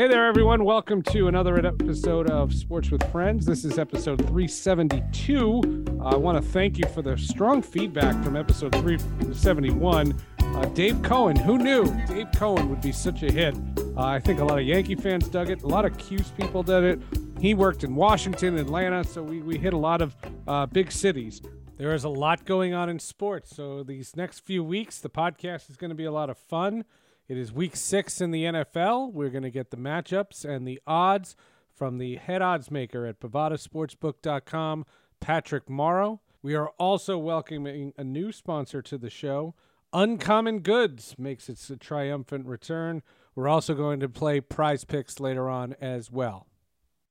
[0.00, 0.64] Hey there, everyone.
[0.64, 3.44] Welcome to another episode of Sports with Friends.
[3.44, 5.84] This is episode 372.
[6.00, 10.18] Uh, I want to thank you for the strong feedback from episode 371.
[10.40, 13.54] Uh, Dave Cohen, who knew Dave Cohen would be such a hit?
[13.94, 15.64] Uh, I think a lot of Yankee fans dug it.
[15.64, 17.02] A lot of Cuse people did it.
[17.38, 20.16] He worked in Washington, Atlanta, so we, we hit a lot of
[20.48, 21.42] uh, big cities.
[21.76, 23.54] There is a lot going on in sports.
[23.54, 26.86] So these next few weeks, the podcast is going to be a lot of fun.
[27.30, 29.12] It is week six in the NFL.
[29.12, 31.36] We're going to get the matchups and the odds
[31.72, 34.84] from the head odds maker at bovadasportsbook.com,
[35.20, 36.22] Patrick Morrow.
[36.42, 39.54] We are also welcoming a new sponsor to the show.
[39.92, 43.00] Uncommon Goods makes its triumphant return.
[43.36, 46.48] We're also going to play prize picks later on as well.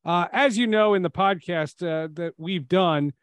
[0.03, 3.13] Uh, as you know, in the podcast uh, that we've done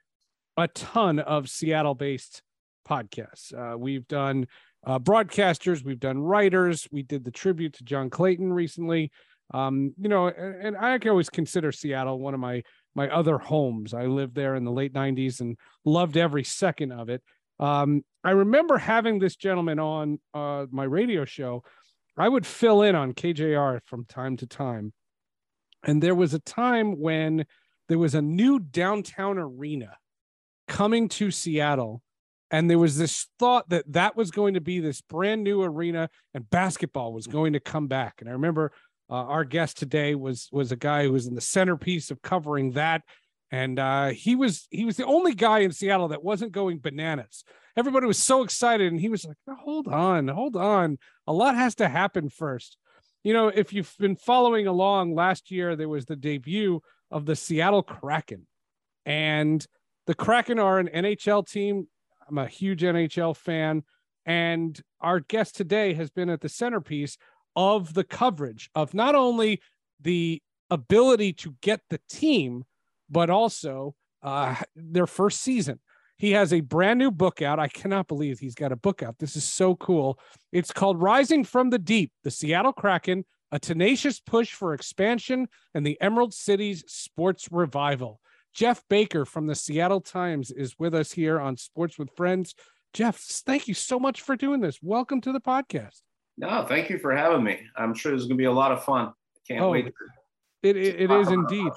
[0.56, 2.40] a ton of Seattle based
[2.88, 3.52] podcasts.
[3.52, 4.46] Uh, we've done
[4.86, 6.86] uh, broadcasters, we've done writers.
[6.92, 9.10] We did the tribute to John Clayton recently.
[9.52, 12.62] Um, you know, and, and I can always consider Seattle one of my
[12.94, 13.94] my other homes.
[13.94, 17.22] I lived there in the late '90s and loved every second of it.
[17.58, 21.64] Um, I remember having this gentleman on uh, my radio show.
[22.16, 24.92] I would fill in on KJR from time to time,
[25.84, 27.44] and there was a time when
[27.88, 29.96] there was a new downtown arena
[30.68, 32.02] coming to Seattle
[32.50, 36.08] and there was this thought that that was going to be this brand new arena
[36.34, 38.16] and basketball was going to come back.
[38.20, 38.72] And i remember
[39.10, 42.72] uh, our guest today was was a guy who was in the centerpiece of covering
[42.72, 43.02] that.
[43.52, 47.44] And uh, he was he was the only guy in seattle that wasn't going bananas.
[47.76, 50.98] Everybody was so excited and he was like hold on hold on.
[51.26, 52.76] A lot has to happen first.
[53.22, 56.80] You know if you've been following along last year there was the debut
[57.10, 58.46] of the seattle kraken.
[59.04, 59.64] And
[60.08, 61.86] the kraken are an nhl team
[62.28, 63.82] I'm a huge NHL fan.
[64.24, 67.16] And our guest today has been at the centerpiece
[67.54, 69.60] of the coverage of not only
[70.00, 72.64] the ability to get the team,
[73.08, 75.78] but also uh, their first season.
[76.18, 77.58] He has a brand new book out.
[77.58, 79.18] I cannot believe he's got a book out.
[79.18, 80.18] This is so cool.
[80.50, 85.86] It's called Rising from the Deep The Seattle Kraken, a tenacious push for expansion and
[85.86, 88.20] the Emerald City's sports revival.
[88.56, 92.54] Geoff Baker from the Seattle Times is with us here on Sports with Friends.
[92.94, 94.78] Geoff, thank you so much for doing this.
[94.80, 96.00] Welcome to the podcast.
[96.38, 97.60] No, thank you for having me.
[97.76, 99.08] I'm sure this is going to be a lot of fun.
[99.08, 99.92] I can't oh, wait.
[100.62, 101.70] It, it, it is indeed.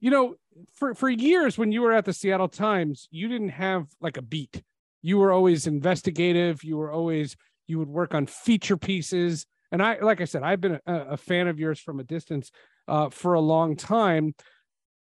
[0.00, 0.36] You know,
[0.72, 4.22] for, for years when you were at the Seattle Times, you didn't have like a
[4.22, 4.62] beat.
[5.02, 6.64] You were always investigative.
[6.64, 9.44] You were always, you would work on feature pieces.
[9.70, 12.50] And I, like I said, I've been a, a fan of yours from a distance
[12.88, 14.34] uh, for a long time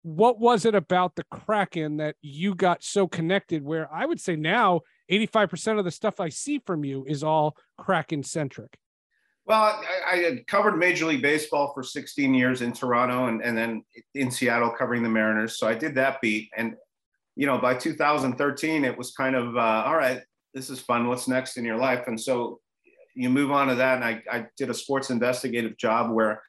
[0.03, 3.63] what was it about the Kraken that you got so connected?
[3.63, 7.57] Where I would say now 85% of the stuff I see from you is all
[7.77, 8.77] Kraken centric.
[9.45, 13.57] Well, I, I, had covered Major League Baseball for 16 years in Toronto and, and
[13.57, 13.83] then
[14.15, 15.57] in Seattle covering the Mariners.
[15.57, 16.49] So I did that beat.
[16.55, 16.75] And,
[17.35, 20.21] you know, by 2013, it was kind of, uh, all right,
[20.53, 21.07] this is fun.
[21.07, 22.07] What's next in your life?
[22.07, 22.61] And so
[23.15, 24.01] you move on to that.
[24.01, 26.41] And I, I did a sports investigative job where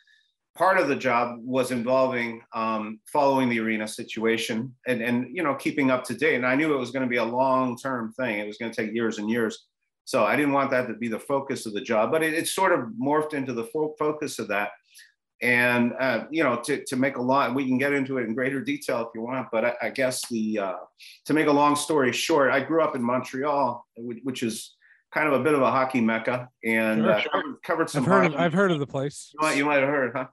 [0.55, 5.55] part of the job was involving um, following the arena situation and, and you know
[5.55, 6.37] keeping up to date.
[6.37, 8.39] And i knew it was going to be a long term thing.
[8.39, 9.67] It was going to take years and years.
[10.05, 12.49] So i didn't want that to be the focus of the job but it, it
[12.49, 14.71] sort of morphed into the fo- focus of that.
[15.43, 18.35] And uh, you know to, to make a long we can get into it in
[18.35, 20.77] greater detail if you want but i, I guess the uh,
[21.27, 24.77] to make a long story short i grew up in montreal which is
[25.15, 27.31] kind of a bit of a hockey mecca and sure, uh, sure.
[27.31, 29.79] Covered, covered, some I've heard, of, I've heard of the place you might, you might
[29.79, 30.27] have heard huh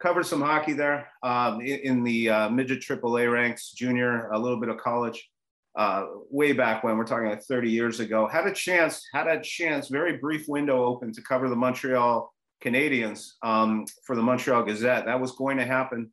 [0.00, 4.58] covered some hockey there um, in, in, the uh, midget AAA ranks, junior, a little
[4.58, 5.28] bit of college,
[5.76, 8.26] uh, way back when we're talking like 30 years ago.
[8.26, 12.32] Had a chance, had a chance, very brief window open to cover the Montreal
[12.64, 15.04] Canadiens um, for the Montreal Gazette.
[15.04, 16.10] That was going to happen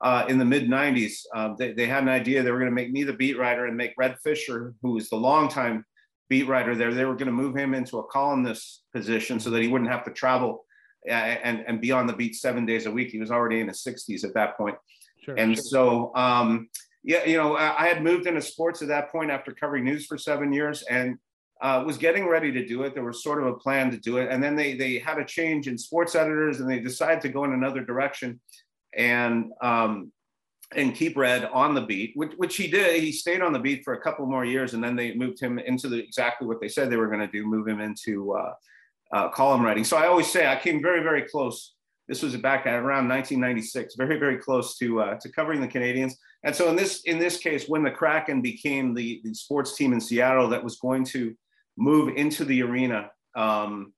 [0.00, 1.22] uh, in the mid 90s.
[1.34, 3.66] Uh, they, they, had an idea they were going to make me the beat writer
[3.66, 5.84] and make Red Fisher, who was the longtime
[6.30, 9.60] beat writer there, they were going to move him into a columnist position so that
[9.60, 10.64] he wouldn't have to travel
[11.06, 13.10] and and be on the beat seven days a week.
[13.10, 14.76] He was already in his 60s at that point.
[15.22, 15.64] Sure, and sure.
[15.64, 16.70] so um,
[17.02, 20.16] yeah, you know, I had moved into sports at that point after covering news for
[20.16, 21.18] seven years and
[21.62, 22.94] uh, was getting ready to do it.
[22.94, 25.24] There was sort of a plan to do it, and then they they had a
[25.24, 28.40] change in sports editors, and they decided to go in another direction,
[28.96, 30.12] and um,
[30.76, 33.02] and keep Red on the beat, which, which he did.
[33.02, 35.58] He stayed on the beat for a couple more years, and then they moved him
[35.58, 38.52] into the exactly what they said they were going to do, move him into uh,
[39.12, 39.84] uh, column writing.
[39.84, 41.74] So I always say I came very, very close.
[42.08, 46.12] This was back at around 1996, very, very close to uh, to covering the Canadiens.
[46.42, 49.92] And so in this in this case, when the Kraken became the, the sports team
[49.92, 51.34] in Seattle that was going to
[51.76, 53.92] move into the arena, um,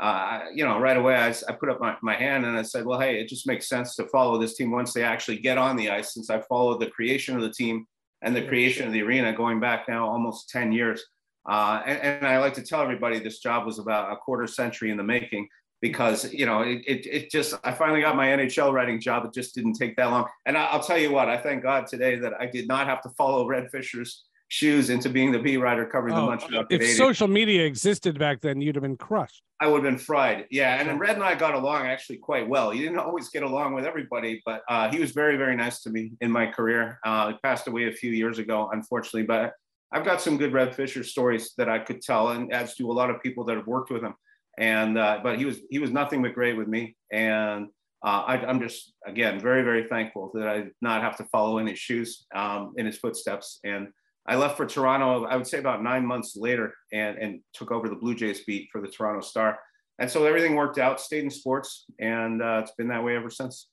[0.00, 2.84] uh, you know, right away I, I put up my, my hand and I said,
[2.84, 5.76] well, hey, it just makes sense to follow this team once they actually get on
[5.76, 7.86] the ice, since I followed the creation of the team
[8.22, 11.04] and the creation of the arena going back now almost 10 years.
[11.48, 14.92] Uh, and, and, I like to tell everybody this job was about a quarter century
[14.92, 15.48] in the making
[15.80, 19.24] because you know it, it, it, just i finally got my nhl writing job.
[19.24, 20.28] It just didn't take that long.
[20.46, 23.02] And I, will tell you what i thank god today that i did not have
[23.02, 24.22] to follow red fisher's
[24.52, 28.42] shoes into being the beat writer covering oh, the Montreal if social media existed back
[28.42, 29.42] then you'd have been crushed.
[29.60, 30.46] I would have been fried.
[30.50, 32.70] Yeah and then red and i got along actually quite well.
[32.70, 35.90] He didn't always get along with everybody but uh, he was very very nice to
[35.90, 36.98] me in my career.
[37.02, 39.54] Uh, he passed away a few years ago unfortunately but
[39.94, 42.98] i've got some good red fisher stories that i could tell and as do a
[43.00, 44.14] lot of people that have worked with him.
[44.58, 46.94] And uh, but he was he was nothing but great with me.
[47.10, 47.68] And
[48.04, 51.58] uh, I, am just again very very thankful that I did not have to follow
[51.58, 53.60] in his shoes um, in his footsteps.
[53.64, 53.88] And
[54.26, 57.88] I left for Toronto I would say about nine months later and and took over
[57.88, 59.58] the Blue Jays beat for the Toronto Star
[59.98, 63.30] and so everything worked out stayed in sports and uh, it's been that way ever
[63.30, 63.68] since.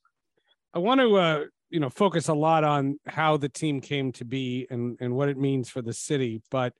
[0.73, 4.25] I want to uh, you know focus a lot on how the team came to
[4.25, 6.73] be and and what it means for the city but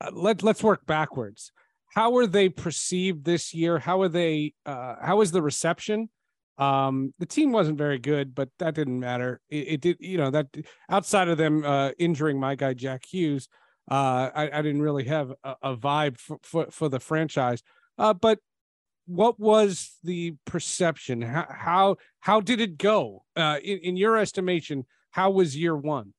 [0.00, 1.52] uh, let let's work backwards
[1.94, 3.78] how were they perceived this year?
[3.78, 4.54] How are they?
[4.66, 6.08] Uh, how is the reception?
[6.58, 9.40] Um, the team wasn't very good, but that didn't matter.
[9.48, 10.46] It, it did, you know, that
[10.88, 13.48] outside of them uh, injuring my guy Jack Hughes,
[13.90, 17.62] uh, I, I didn't really have a, a vibe for, for, for the franchise.
[17.98, 18.38] Uh, but
[19.06, 21.20] what was the perception?
[21.22, 23.24] How how how did it go?
[23.36, 26.14] Uh, in, in your estimation, how was year one?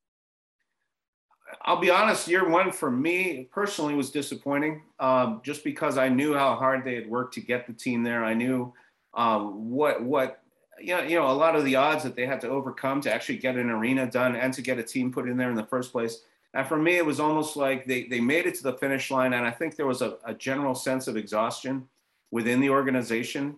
[1.63, 6.33] I'll be honest, year one for me personally was disappointing um, just because I knew
[6.33, 8.23] how hard they had worked to get the team there.
[8.23, 8.73] I knew
[9.15, 10.41] um, what, what,
[10.79, 13.13] you know, you know, a lot of the odds that they had to overcome to
[13.13, 15.65] actually get an arena done and to get a team put in there in the
[15.65, 16.21] first place.
[16.53, 19.33] And for me, it was almost like they, they made it to the finish line.
[19.33, 21.87] And I think there was a, a general sense of exhaustion
[22.31, 23.57] within the organization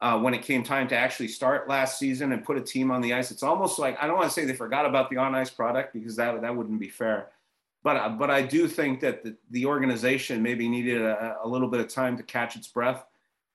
[0.00, 3.00] uh, when it came time to actually start last season and put a team on
[3.00, 3.30] the ice.
[3.30, 5.92] It's almost like I don't want to say they forgot about the on ice product
[5.92, 7.28] because that that wouldn't be fair
[7.82, 11.80] but but I do think that the, the organization maybe needed a, a, little bit
[11.80, 13.04] of time to catch its breath,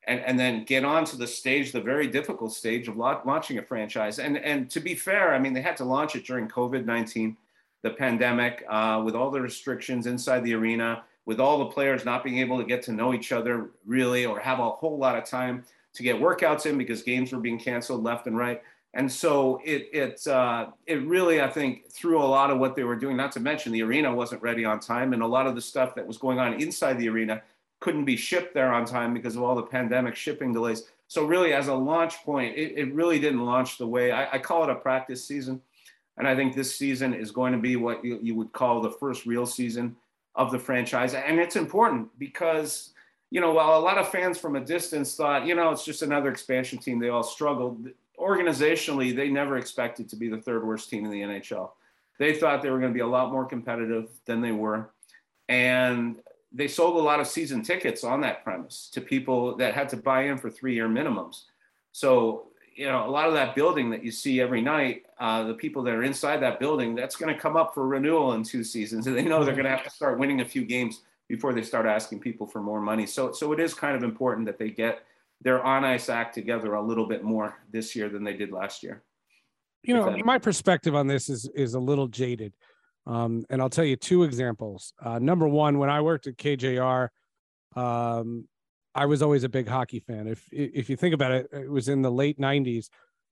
[0.07, 4.19] and and then get onto the stage, the very difficult stage of launching a franchise.
[4.19, 7.37] And and to be fair, I mean they had to launch it during COVID nineteen,
[7.81, 12.23] the pandemic, uh, with all the restrictions inside the arena, with all the players not
[12.23, 15.25] being able to get to know each other really, or have a whole lot of
[15.25, 15.63] time
[15.93, 18.61] to get workouts in because games were being canceled left and right.
[18.95, 22.83] And so it it uh, it really I think threw a lot of what they
[22.83, 23.17] were doing.
[23.17, 25.95] Not to mention the arena wasn't ready on time, and a lot of the stuff
[25.95, 27.41] that was going on inside the arena
[27.83, 30.85] couldn't be shipped there on time because of all the pandemic shipping delays.
[31.09, 34.37] So really, as a launch point, it, it really didn't launch the way I, I,
[34.37, 35.61] call it a practice season,
[36.17, 38.89] and I think this season is going to be what you, you would call the
[38.89, 39.97] first real season
[40.35, 42.93] of the franchise, and it's important because
[43.31, 46.03] you know, while a lot of fans from a distance thought, you know, it's just
[46.03, 47.87] another expansion team, they all struggled
[48.19, 51.71] organizationally, they never expected to be the third worst team in the NHL.
[52.19, 54.91] They thought they were going to be a lot more competitive than they were.
[55.49, 56.19] And
[56.53, 59.97] they sold a lot of season tickets on that premise to people that had to
[59.97, 61.43] buy in for three year minimums.
[61.91, 65.53] So, you know, a lot of that building that you see every night, uh, the
[65.53, 68.63] people that are inside that building, that's going to come up for renewal in two
[68.63, 69.07] seasons.
[69.07, 71.63] And they know they're going to have to start winning a few games before they
[71.63, 73.05] start asking people for more money.
[73.05, 75.03] So, so it is kind of important that they get
[75.41, 78.83] their on ice act together a little bit more this year than they did last
[78.83, 79.03] year.
[79.83, 82.53] You know, my perspective on this is is a little jaded,
[83.05, 84.93] um, and I'll tell you two examples.
[85.03, 87.09] Uh, number one, when I worked at KJR,
[87.75, 88.47] um,
[88.95, 90.27] I was always a big hockey fan.
[90.27, 92.87] If if you think about it, it was in the late '90s,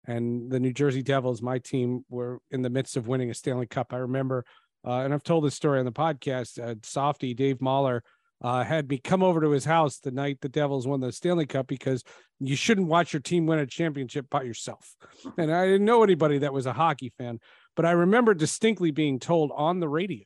[0.05, 3.67] and the New Jersey Devils, my team, were in the midst of winning a Stanley
[3.67, 3.93] Cup.
[3.93, 4.43] I remember,
[4.85, 6.59] uh, and I've told this story on the podcast.
[6.59, 8.03] Uh, Softy Dave Mahler
[8.41, 11.45] uh, had me come over to his house the night the Devils won the Stanley
[11.45, 12.03] Cup because
[12.39, 14.95] you shouldn't watch your team win a championship by yourself.
[15.37, 17.39] And I didn't know anybody that was a hockey fan,
[17.75, 20.25] but I remember distinctly being told on the radio,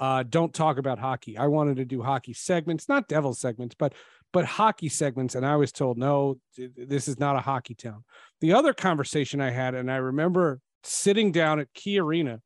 [0.00, 3.94] uh, "Don't talk about hockey." I wanted to do hockey segments, not Devil segments, but
[4.32, 8.04] but hockey segments, and I was told, "No, this is not a hockey town."
[8.40, 12.40] The other conversation I had, and I remember sitting down at Key Arena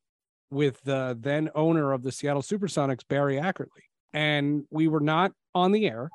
[0.50, 5.72] with the then owner of the Seattle Supersonics, Barry Ackerley and we were not on
[5.72, 6.10] the air,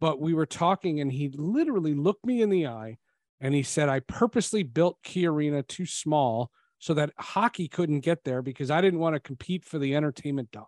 [0.00, 2.96] but we were talking, and he literally looked me in the eye
[3.40, 8.24] and he said, I purposely built Key Arena too small so that hockey couldn't get
[8.24, 10.66] there because I didn't want to compete for the entertainment dollar.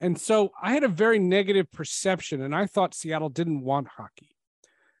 [0.00, 4.36] And so I had a very negative perception, and I thought Seattle didn't want hockey.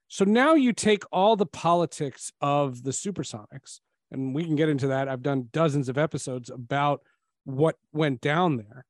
[0.08, 4.86] So now you take all the politics of the Supersonics, and we can get into
[4.88, 5.08] that.
[5.08, 7.02] I've done dozens of episodes about
[7.44, 8.86] what went down there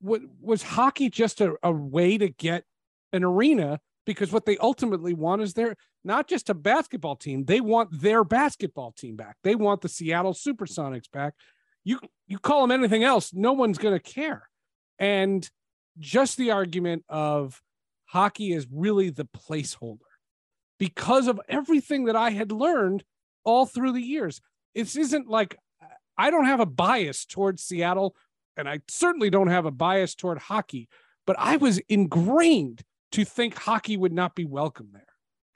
[0.00, 2.64] what was hockey just a, a way to get
[3.12, 7.60] an arena because what they ultimately want is their not just a basketball team, they
[7.60, 9.36] want their basketball team back.
[9.44, 11.34] They want the Seattle Supersonics back.
[11.84, 14.48] You you call them anything else, no one's going to care.
[14.98, 15.46] And
[15.98, 17.60] just the argument of
[18.06, 19.98] hockey is really the placeholder
[20.78, 23.04] because of everything that I had learned
[23.44, 24.40] all through the years.
[24.74, 25.54] It isn't like
[26.16, 28.16] I don't have a bias towards Seattle,
[28.56, 30.88] and I certainly don't have a bias toward hockey,
[31.26, 35.04] but I was ingrained to think hockey would not be welcome there.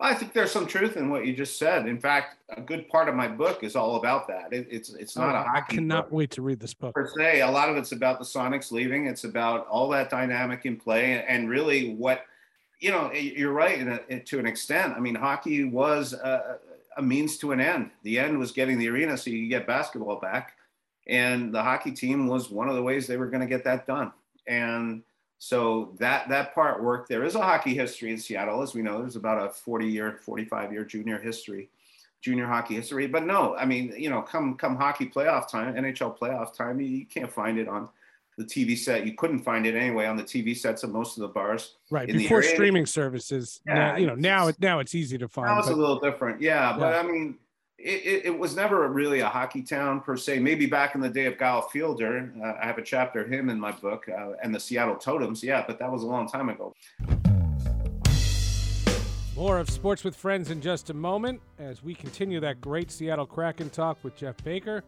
[0.03, 1.87] I think there's some truth in what you just said.
[1.87, 4.53] In fact, a good part of my book is all about that.
[4.53, 5.75] It, it's it's not oh, a hockey.
[5.75, 6.13] I cannot book.
[6.13, 6.93] wait to read this book.
[6.93, 9.07] Per se, a lot of it's about the Sonics leaving.
[9.07, 12.25] It's about all that dynamic in play, and really what
[12.81, 13.13] you know.
[13.13, 14.95] You're right a, to an extent.
[14.97, 16.59] I mean, hockey was a,
[16.97, 17.93] a means to an end.
[18.03, 20.55] The end was getting the arena so you get basketball back,
[21.07, 23.87] and the hockey team was one of the ways they were going to get that
[23.87, 24.13] done.
[24.49, 25.05] And
[25.45, 27.09] so that that part worked.
[27.09, 29.01] There is a hockey history in Seattle, as we know.
[29.01, 31.69] There's about a 40 year, 45 year junior history,
[32.21, 33.09] junior hockey history.
[33.09, 36.87] But no, I mean, you know, come come hockey playoff time, NHL playoff time, you,
[36.87, 37.89] you can't find it on
[38.39, 39.05] the TV set.
[39.05, 41.75] You couldn't find it anyway on the TV sets of most of the bars.
[41.91, 43.61] Right before streaming services.
[43.67, 45.49] Yeah, now, you know, now it now it's easy to find.
[45.49, 46.41] Now it's but, a little different.
[46.41, 47.37] Yeah, yeah, but I mean,
[47.83, 50.39] it, it, was never really a hockey town per se.
[50.39, 53.51] Maybe back in the day of Guy Fielder, uh, I have a chapter of him
[53.51, 55.43] in my book, uh, and the Seattle Totems.
[55.43, 56.73] Yeah, but that was a long time ago.
[59.35, 63.27] More of Sports with Friends in just a moment as we continue that great Seattle
[63.27, 64.85] Kraken talk with Geoff Baker.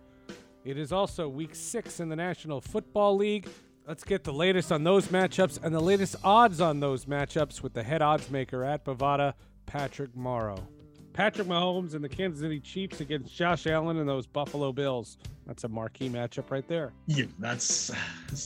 [0.65, 3.49] It is also week six in the National Football League.
[3.89, 7.75] Let's get the latest on those matchups and the latest odds on those matchups with
[7.75, 9.35] the head odds maker at Bovada,
[9.67, 10.69] Patrick Morrow.
[11.15, 15.17] Patrick Mahomes and the Kansas City Chiefs against Josh Allen and those Buffalo Bills.
[15.47, 16.93] That's a marquee matchup right there.
[17.07, 17.93] Yeah, that's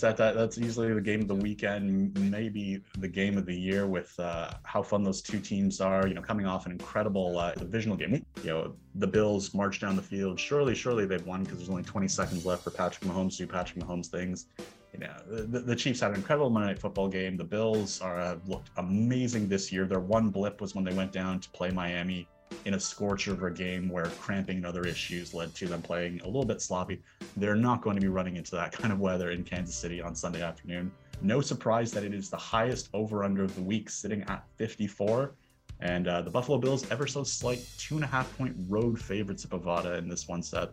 [0.01, 3.87] that, that that's easily the game of the weekend, maybe the game of the year
[3.87, 6.07] with uh, how fun those two teams are.
[6.07, 8.23] You know, coming off an incredible uh, divisional game.
[8.43, 10.39] You know, the Bills march down the field.
[10.39, 13.47] Surely, surely they've won because there's only 20 seconds left for Patrick Mahomes to do
[13.47, 14.47] Patrick Mahomes things.
[14.93, 17.39] You know, the, the Chiefs had an incredible Monday Night Football game.
[17.39, 19.87] The Bills are uh, looked amazing this year.
[19.87, 22.29] Their one blip was when they went down to play Miami
[22.69, 26.21] in a scorcher of a game where cramping and other issues led to them playing
[26.21, 27.01] a little bit sloppy.
[27.39, 30.15] They're not going to be running into that kind of weather in Kansas City on
[30.15, 30.93] Sunday afternoon.
[31.23, 35.35] No surprise that it is the highest over under of the week, sitting at 54.
[35.81, 39.47] And uh, the Buffalo Bills, ever so slight two and a half point road favorites
[39.47, 40.69] at Bovada in this one set.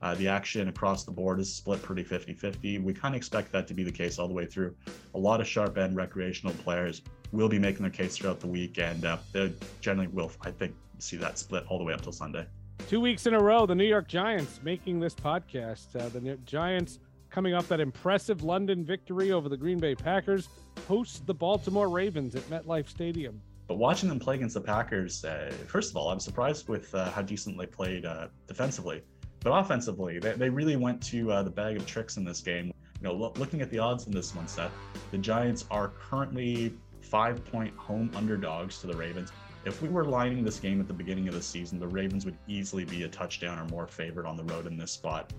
[0.00, 2.78] Uh, the action across the board is split pretty 50 50.
[2.78, 4.74] We kind of expect that to be the case all the way through.
[5.14, 7.02] A lot of sharp end recreational players
[7.32, 10.74] will be making their case throughout the week, and uh, they generally will, I think,
[10.98, 12.46] see that split all the way up till Sunday.
[12.88, 15.94] Two weeks in a row, the New York Giants making this podcast.
[15.96, 17.00] Uh, the Giants
[17.30, 20.48] coming off that impressive London victory over the Green Bay Packers,
[20.86, 23.40] host the Baltimore Ravens at MetLife Stadium.
[23.66, 27.10] But watching them play against the Packers, uh, first of all, I'm surprised with uh,
[27.10, 29.02] how decent they played uh, defensively.
[29.40, 32.72] But offensively, they, they really went to uh, the bag of tricks in this game.
[33.00, 34.70] You know, lo- looking at the odds in this one set,
[35.10, 39.30] the Giants are currently five point home underdogs to the Ravens.
[39.64, 42.38] If we were lining this game at the beginning of the season, the Ravens would
[42.46, 45.32] easily be a touchdown or more favored on the road in this spot.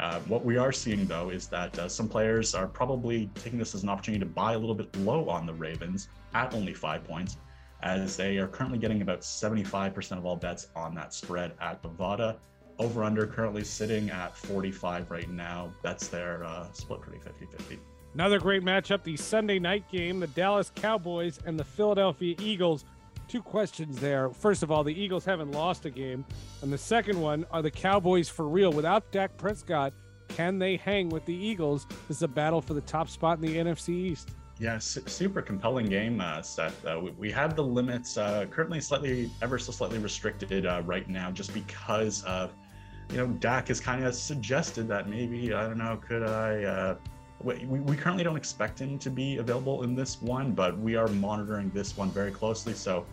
[0.00, 3.74] Uh, what we are seeing, though, is that uh, some players are probably taking this
[3.74, 7.04] as an opportunity to buy a little bit low on the Ravens at only five
[7.04, 7.36] points,
[7.82, 12.36] as they are currently getting about 75% of all bets on that spread at Bovada.
[12.78, 15.72] Over under currently sitting at 45 right now.
[15.82, 17.78] That's their uh, split pretty 50 50.
[18.14, 22.84] Another great matchup the Sunday night game the Dallas Cowboys and the Philadelphia Eagles
[23.32, 24.28] two questions there.
[24.28, 26.22] First of all, the Eagles haven't lost a game.
[26.60, 28.70] And the second one, are the Cowboys for real?
[28.70, 29.94] Without Dak Prescott,
[30.28, 31.86] can they hang with the Eagles?
[32.08, 34.32] This is a battle for the top spot in the NFC East.
[34.62, 36.86] Yeah, su- super compelling game, uh, Seth.
[36.86, 41.08] Uh, we, we have the limits uh, currently slightly, ever so slightly restricted uh, right
[41.08, 42.52] now, just because of,
[43.10, 46.94] you know, Dak has kind of suggested that maybe I don't know, could I uh,
[47.42, 51.08] we, we currently don't expect him to be available in this one, but we are
[51.08, 52.72] monitoring this one very closely.
[52.72, 53.04] So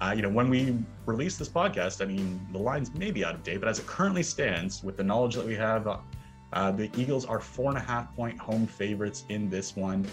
[0.00, 3.34] uh, you know, when we release this podcast, I mean, the lines may be out
[3.34, 5.86] of date, but as it currently stands, with the knowledge that we have,
[6.56, 10.06] uh, uh, the Eagles are four and a half point home favorites in this one.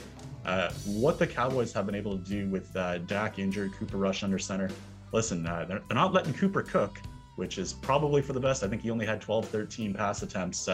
[0.45, 4.23] Uh, what the Cowboys have been able to do with uh, Dak injured, Cooper Rush
[4.23, 4.69] under center,
[5.13, 6.99] listen, uh, they're, they're, not letting Cooper cook,
[7.37, 8.61] which is probably for the best.
[8.61, 10.67] I think he only had 12, 13 pass attempts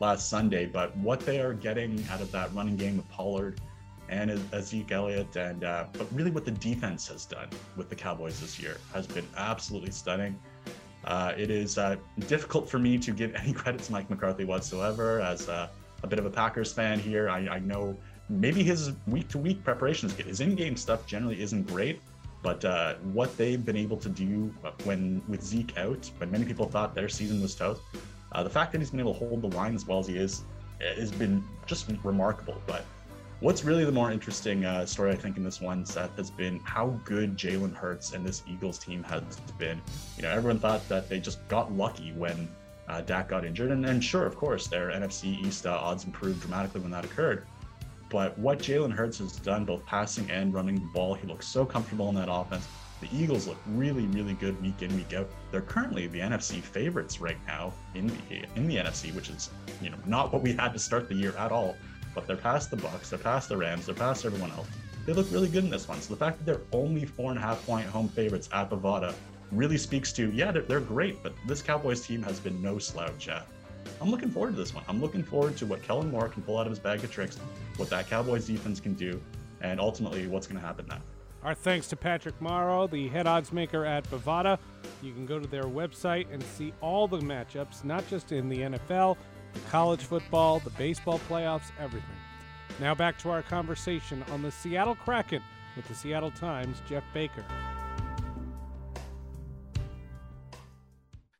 [0.00, 3.60] last Sunday, but what they are getting out of that running game with Pollard
[4.08, 8.40] and Zeke Elliott, and uh, but really what the defense has done with the Cowboys
[8.40, 10.38] this year has been absolutely stunning.
[11.06, 11.96] Uh, it is uh,
[12.26, 15.20] difficult for me to give any credit to Mike McCarthy whatsoever.
[15.20, 15.70] As a
[16.08, 17.96] bit of a Packers fan here, I, I know
[18.28, 20.26] maybe his week-to-week preparations, is good.
[20.26, 22.00] His in-game stuff generally isn't great,
[22.42, 24.52] But uh, what they've been able to do
[24.84, 27.82] when with Zeke out, when many people thought their season was toast,
[28.32, 30.16] uh, the fact that he's been able to hold the line as well as he
[30.16, 30.42] is
[30.80, 32.60] has been just remarkable.
[32.66, 32.84] But
[33.40, 36.60] what's really the more interesting uh, story, I think, in this one, Seth, has been
[36.60, 39.22] how good Jalen Hurts and this Eagles team has
[39.58, 39.80] been.
[40.16, 42.48] You know, everyone thought that they just got lucky when
[42.88, 43.70] uh, Dak got injured.
[43.70, 47.46] And, and sure, of course, their NFC East uh, odds improved dramatically when that occurred.
[48.08, 51.64] But what Jalen Hurts has done, both passing and running the ball, he looks so
[51.64, 52.66] comfortable in that offense.
[53.00, 55.28] The Eagles look really, really good week in, week out.
[55.50, 59.50] They're currently the NFC favorites right now in the in the NFC, which is
[59.82, 61.76] you know not what we had to start the year at all.
[62.16, 64.66] But they're past the Bucs, they're past the Rams, they're past everyone else.
[65.04, 66.00] They look really good in this one.
[66.00, 69.14] So the fact that they're only four and a half point home favorites at Bovada
[69.52, 73.28] really speaks to yeah, they're, they're great, but this Cowboys team has been no slouch.
[73.28, 73.46] yet.
[74.00, 74.82] I'm looking forward to this one.
[74.88, 77.38] I'm looking forward to what Kellen Moore can pull out of his bag of tricks,
[77.76, 79.20] what that Cowboys defense can do,
[79.60, 81.04] and ultimately what's going to happen next.
[81.44, 84.58] Our thanks to Patrick Morrow, the head odds maker at Bovada.
[85.00, 88.58] You can go to their website and see all the matchups, not just in the
[88.58, 89.16] NFL,
[89.70, 92.08] college football, the baseball playoffs, everything.
[92.80, 95.42] Now back to our conversation on the Seattle Kraken
[95.76, 97.44] with the Seattle Times' Geoff Baker.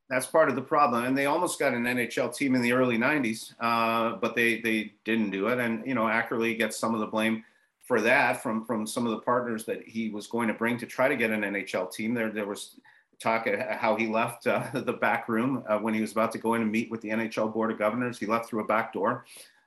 [0.09, 1.05] that's part of the problem.
[1.05, 4.93] And they almost got an NHL team in the early 90s, uh, but they they
[5.03, 5.59] didn't do it.
[5.59, 7.43] And you know, Ackerley gets some of the blame
[7.83, 10.85] for that from from some of the partners that he was going to bring to
[10.85, 12.13] try to get an NHL team.
[12.13, 12.79] There there was
[13.19, 16.53] talk how he left uh, the back room uh, when he was about to go
[16.53, 18.17] in and meet with the NHL Board of Governors.
[18.17, 19.25] He left through a back door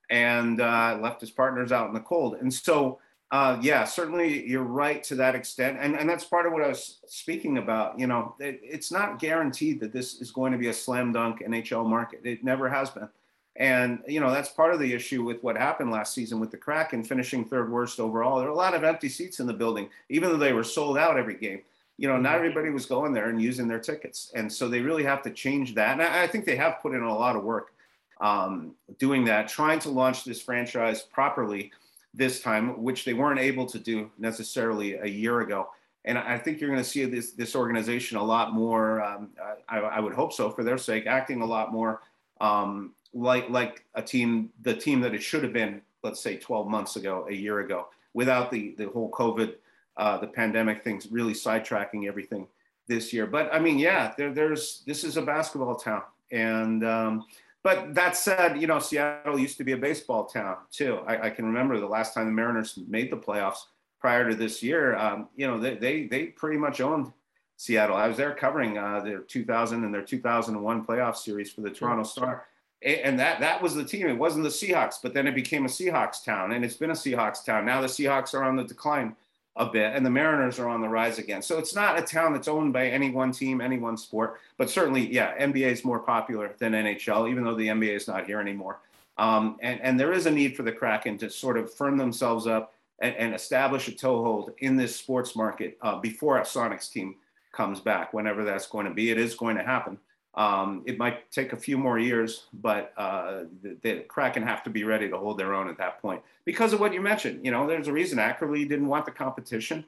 [0.08, 2.36] and uh, left his partners out in the cold.
[2.40, 2.98] And so
[3.32, 5.78] uh, yeah, certainly you're right to that extent.
[5.80, 7.98] And, and that's part of what I was speaking about.
[7.98, 11.40] You know, it, it's not guaranteed that this is going to be a slam dunk
[11.40, 12.22] NHL market.
[12.24, 13.08] It never has been.
[13.56, 16.56] And, you know, that's part of the issue with what happened last season with the
[16.56, 18.38] Kraken finishing third worst overall.
[18.38, 20.98] There were a lot of empty seats in the building, even though they were sold
[20.98, 21.60] out every game.
[22.00, 22.36] You know, not mm-hmm.
[22.36, 24.32] everybody was going there and using their tickets.
[24.34, 25.92] And so they really have to change that.
[25.92, 27.74] And I, I think they have put in a lot of work
[28.22, 31.70] um, doing that, trying to launch this franchise properly
[32.14, 35.68] this time, which they weren't able to do necessarily a year ago.
[36.06, 39.02] And I think you're going to see this this organization a lot more.
[39.02, 39.28] Um,
[39.68, 42.00] I, I, would hope so, for their sake, acting a lot more
[42.40, 46.68] um, like like a team, the team that it should have been, let's say, 12
[46.68, 49.56] months ago, a year ago, without the the whole COVID,
[49.96, 52.46] uh, the pandemic things really sidetracking everything
[52.88, 53.26] this year.
[53.26, 57.24] But I mean, yeah, there, there's this is a basketball town, and um,
[57.62, 61.00] but that said, you know, Seattle used to be a baseball town too.
[61.06, 63.66] I, I can remember the last time the Mariners made the playoffs
[64.00, 64.96] prior to this year.
[64.96, 67.12] Um, you know, they, they, they pretty much owned
[67.58, 67.96] Seattle.
[67.96, 72.04] I was there covering uh, their 2000 and their 2001 playoff series for the Toronto
[72.04, 72.46] Star.
[72.82, 74.06] And that that was the team.
[74.06, 76.94] It wasn't the Seahawks, but then it became a Seahawks town, and it's been a
[76.94, 77.66] Seahawks town.
[77.66, 79.14] Now the Seahawks are on the decline
[79.56, 81.42] a bit, and the Mariners are on the rise again.
[81.42, 84.70] So it's not a town that's owned by any one team, any one sport, but
[84.70, 88.40] certainly, yeah, NBA is more popular than NHL, even though the NBA is not here
[88.40, 88.78] anymore.
[89.18, 92.46] Um, and, and there is a need for the Kraken to sort of firm themselves
[92.46, 97.16] up and, and establish a toehold in this sports market uh, before a Sonics team
[97.52, 99.10] comes back, whenever that's going to be.
[99.10, 99.98] It is going to happen.
[100.34, 104.70] Um, it might take a few more years, but uh, the, the, Kraken have to
[104.70, 107.44] be ready to hold their own at that point because of what you mentioned.
[107.44, 109.84] You know, there's a reason Ackerley didn't want the competition,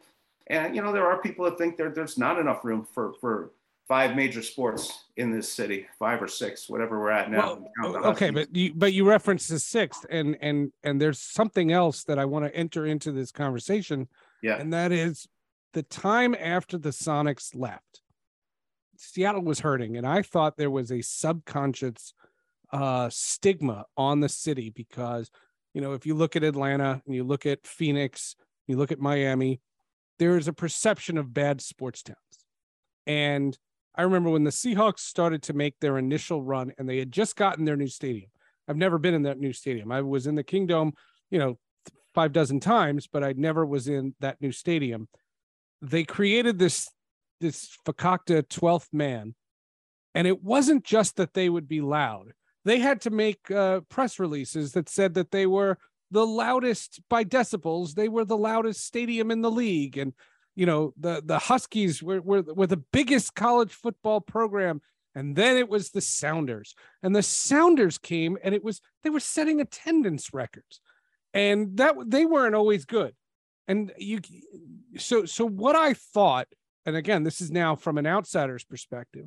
[0.49, 3.53] and you know there are people that think there, there's not enough room for for
[3.87, 7.59] five major sports in this city, five or six, whatever we're at now.
[7.81, 12.03] Well, okay, but you but you referenced the sixth, and and and there's something else
[12.05, 14.09] that I want to enter into this conversation.
[14.43, 15.29] Yeah, and that is
[15.73, 18.02] the time after the Sonics left
[19.03, 22.15] Seattle was hurting, and I thought there was a subconscious
[22.73, 25.31] uh, stigma on the city because,
[25.75, 28.37] you know, if you look at Atlanta and you look at Phoenix,
[28.67, 29.61] you look at Miami,
[30.19, 32.17] there is a perception of bad sports towns.
[33.07, 33.59] And
[33.97, 37.37] I remember when the Seahawks started to make their initial run, and they had just
[37.37, 38.31] gotten their new stadium.
[38.69, 39.91] I've never been in that new stadium.
[39.91, 40.93] I was in the Kingdome,
[41.31, 41.59] you know,
[42.15, 45.09] five dozen times, but I never was in that new stadium.
[45.81, 46.89] They created this
[47.43, 49.35] this fakakta 12th man.
[50.15, 52.33] And it wasn't just that they would be loud.
[52.65, 55.79] They had to make uh, press releases that said that they were
[56.11, 57.95] the loudest by decibels.
[57.95, 59.99] They were the loudest stadium in the league.
[59.99, 60.13] And,
[60.55, 64.81] you know, the, the Huskies were, were, were the biggest college football program.
[65.15, 66.75] And then it was the Sounders.
[67.03, 70.81] And the Sounders came and it was, they were setting attendance records.
[71.35, 73.15] And that they weren't always good.
[73.67, 74.21] And you,
[74.99, 76.47] so, so what I thought
[76.87, 79.27] and again, this is now from an outsider's perspective,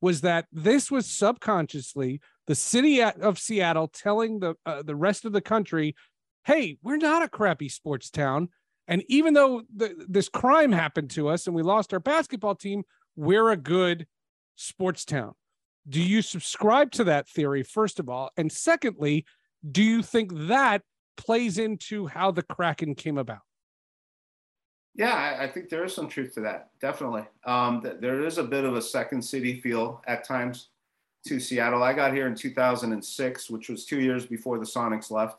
[0.00, 5.32] was that this was subconsciously the city of Seattle telling the uh, the rest of
[5.32, 5.94] the country,
[6.44, 8.48] "Hey, we're not a crappy sports town.
[8.88, 12.84] And even though this crime happened to us and we lost our basketball team,
[13.16, 14.06] we're a good
[14.54, 15.34] sports town.
[15.88, 18.30] Do you subscribe to that theory, first of all?
[18.36, 19.24] And secondly,
[19.68, 20.82] do you think that
[21.16, 23.45] plays into how the Kraken came about?
[24.96, 26.70] Yeah, I, I think there is some truth to that.
[26.80, 27.24] Definitely.
[27.44, 30.68] Um, th- there is a bit of a second city feel at times
[31.26, 31.82] to Seattle.
[31.82, 35.38] I got here in 2006, which was two years before the Sonics left.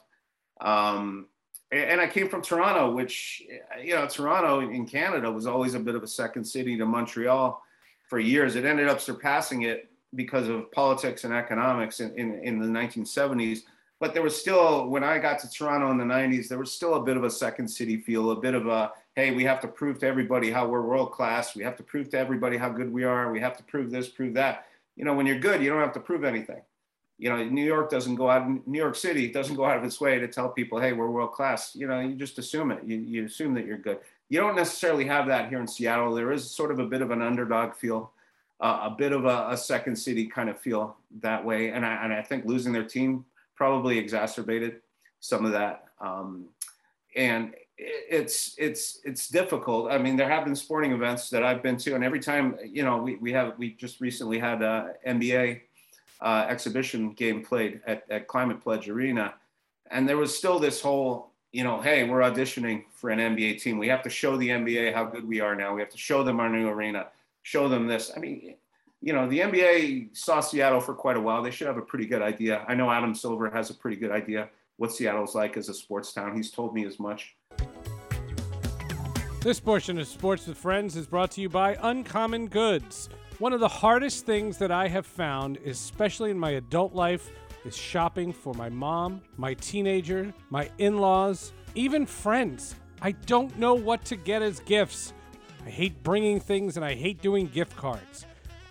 [0.62, 1.28] Um,
[1.72, 3.42] and, and I came from Toronto, which,
[3.82, 7.60] you know, Toronto in Canada was always a bit of a second city to Montreal
[8.08, 8.56] for years.
[8.56, 13.62] It ended up surpassing it because of politics and economics in, in, in the 1970s.
[14.00, 16.96] But there was still, when I got to Toronto in the 90s, there was still
[16.96, 19.68] a bit of a second city feel, a bit of a, hey, we have to
[19.68, 21.56] prove to everybody how we're world class.
[21.56, 23.32] We have to prove to everybody how good we are.
[23.32, 24.68] We have to prove this, prove that.
[24.96, 26.62] You know, when you're good, you don't have to prove anything.
[27.18, 30.00] You know, New York doesn't go out, New York City doesn't go out of its
[30.00, 31.76] way to tell people, hey, we're world class.
[31.76, 32.84] You know, you just assume it.
[32.86, 33.98] You, you assume that you're good.
[34.30, 36.14] You don't necessarily have that here in Seattle.
[36.14, 38.12] There is sort of a bit of an underdog feel
[38.60, 41.70] uh, a bit of a, a, second city kind of feel that way.
[41.70, 43.26] And I, and I think losing their team
[43.56, 44.82] probably exacerbated
[45.20, 45.86] some of that.
[46.02, 46.50] Um,
[47.16, 49.92] and it's it's it's difficult.
[49.92, 52.84] I mean, there have been sporting events that I've been to, and every time you
[52.84, 55.62] know we, we have we just recently had a NBA
[56.22, 59.36] uh, exhibition game played at, at Climate Pledge Arena,
[59.92, 63.78] and there was still this whole you know, hey, we're auditioning for an NBA team.
[63.78, 65.74] We have to show the NBA how good we are now.
[65.74, 67.08] We have to show them our new arena
[67.48, 68.12] show them this.
[68.14, 68.56] I mean,
[69.02, 71.42] you know, the NBA saw Seattle for quite a while.
[71.42, 72.66] They should have a pretty good idea.
[72.68, 76.12] I know Adam Silver has a pretty good idea what Seattle's like as a sports
[76.12, 76.36] town.
[76.36, 77.37] He's told me as much.
[79.48, 83.08] This portion of Sports with Friends is brought to you by Uncommon Goods.
[83.40, 87.32] One of the hardest things that I have found, especially in my adult life,
[87.64, 92.76] is shopping for my mom, my teenager, my in laws, even friends.
[93.02, 95.14] I don't know what to get as gifts.
[95.66, 98.26] I hate bringing things and I hate doing gift cards.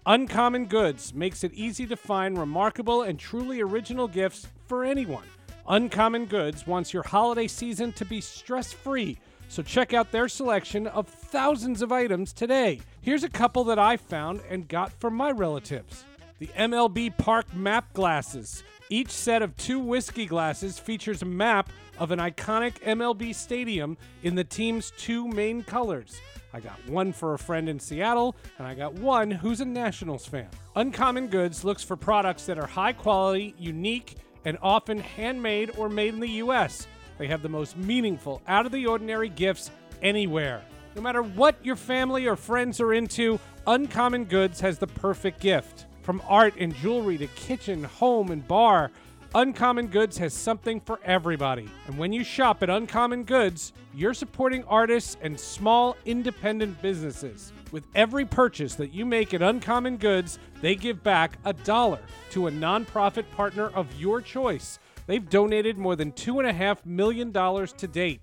[0.05, 5.25] Uncommon Goods makes it easy to find remarkable and truly original gifts for anyone.
[5.69, 10.87] Uncommon Goods wants your holiday season to be stress free, so check out their selection
[10.87, 12.81] of thousands of items today.
[13.01, 16.05] Here's a couple that I found and got from my relatives
[16.39, 18.63] the MLB Park Map Glasses.
[18.91, 24.35] Each set of two whiskey glasses features a map of an iconic MLB stadium in
[24.35, 26.21] the team's two main colors.
[26.53, 30.27] I got one for a friend in Seattle, and I got one who's a Nationals
[30.27, 30.49] fan.
[30.75, 36.15] Uncommon Goods looks for products that are high quality, unique, and often handmade or made
[36.15, 36.87] in the U.S.
[37.19, 39.71] They have the most meaningful, out of the ordinary gifts
[40.03, 40.63] anywhere.
[40.95, 45.87] No matter what your family or friends are into, Uncommon Goods has the perfect gift.
[46.03, 48.91] From art and jewelry to kitchen, home, and bar,
[49.35, 51.69] Uncommon Goods has something for everybody.
[51.87, 57.53] And when you shop at Uncommon Goods, you're supporting artists and small independent businesses.
[57.73, 62.01] With every purchase that you make at Uncommon Goods, they give back a dollar
[62.31, 64.79] to a nonprofit partner of your choice.
[65.07, 68.21] They've donated more than $2.5 million to date.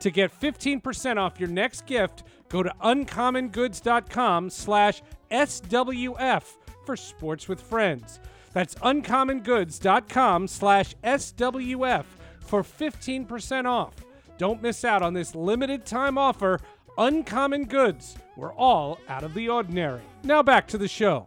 [0.00, 6.44] To get 15% off your next gift, go to uncommongoods.com slash SWF
[6.84, 8.20] for Sports with Friends.
[8.52, 12.04] That's uncommongoods.com slash SWF
[12.40, 13.94] for 15% off.
[14.36, 16.60] Don't miss out on this limited time offer.
[16.98, 18.16] Uncommon Goods.
[18.36, 20.02] We're all out of the ordinary.
[20.22, 21.26] Now back to the show.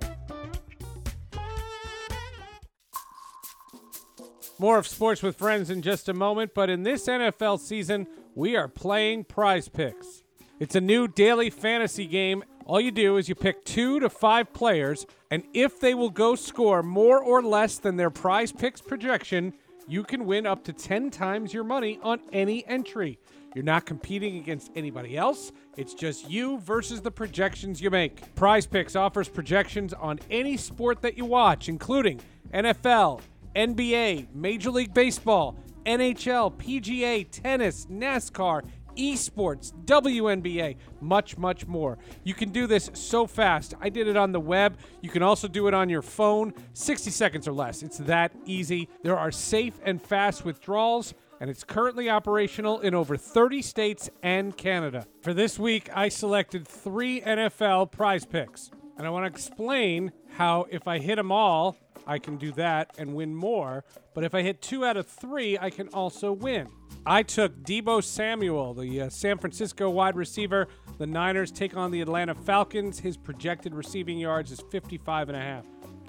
[4.59, 8.55] More of Sports with Friends in just a moment, but in this NFL season, we
[8.55, 10.23] are playing prize picks.
[10.59, 14.51] It's a new daily fantasy game all you do is you pick two to five
[14.51, 19.53] players, and if they will go score more or less than their prize picks projection,
[19.87, 23.19] you can win up to 10 times your money on any entry.
[23.55, 25.53] You're not competing against anybody else.
[25.77, 28.35] It's just you versus the projections you make.
[28.35, 32.19] Prize Picks offers projections on any sport that you watch, including
[32.53, 33.21] NFL,
[33.57, 38.61] NBA, Major League Baseball, NHL, PGA, tennis, NASCAR,
[38.95, 41.97] esports, WNBA, much, much more.
[42.23, 43.73] You can do this so fast.
[43.81, 44.77] I did it on the web.
[45.01, 47.81] You can also do it on your phone, 60 seconds or less.
[47.81, 48.89] It's that easy.
[49.01, 54.55] There are safe and fast withdrawals and it's currently operational in over 30 states and
[54.55, 55.05] Canada.
[55.21, 60.65] For this week, I selected three NFL prize picks, and I want to explain how
[60.71, 63.83] if I hit them all, I can do that and win more,
[64.15, 66.67] but if I hit two out of three, I can also win.
[67.05, 70.67] I took Deebo Samuel, the uh, San Francisco wide receiver.
[70.97, 72.99] The Niners take on the Atlanta Falcons.
[72.99, 75.65] His projected receiving yards is 55 and a half.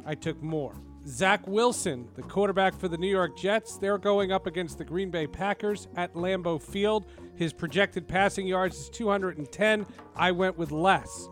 [0.06, 0.72] I took more.
[1.06, 5.10] Zach Wilson, the quarterback for the New York Jets, they're going up against the Green
[5.10, 7.06] Bay Packers at Lambeau Field.
[7.34, 9.86] His projected passing yards is 210.
[10.16, 11.28] I went with less.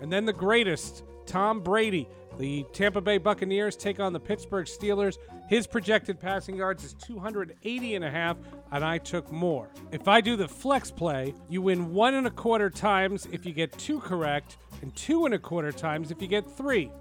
[0.00, 2.08] And then the greatest, Tom Brady.
[2.38, 5.18] The Tampa Bay Buccaneers take on the Pittsburgh Steelers.
[5.48, 8.36] His projected passing yards is 280 and a half,
[8.70, 9.70] and I took more.
[9.90, 13.52] If I do the flex play, you win one and a quarter times if you
[13.52, 16.92] get two correct, and two and a quarter times if you get three.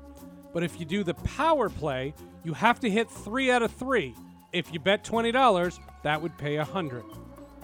[0.54, 4.16] But if you do the power play, you have to hit three out of three.
[4.54, 7.04] If you bet $20, that would pay 100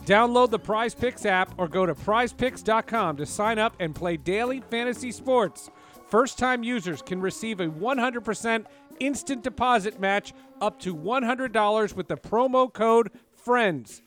[0.06, 4.62] Download the Prize Picks app or go to prizepicks.com to sign up and play daily
[4.70, 5.70] fantasy sports.
[6.14, 8.66] First time users can receive a 100%
[9.00, 14.04] instant deposit match up to $100 with the promo code FRIENDS.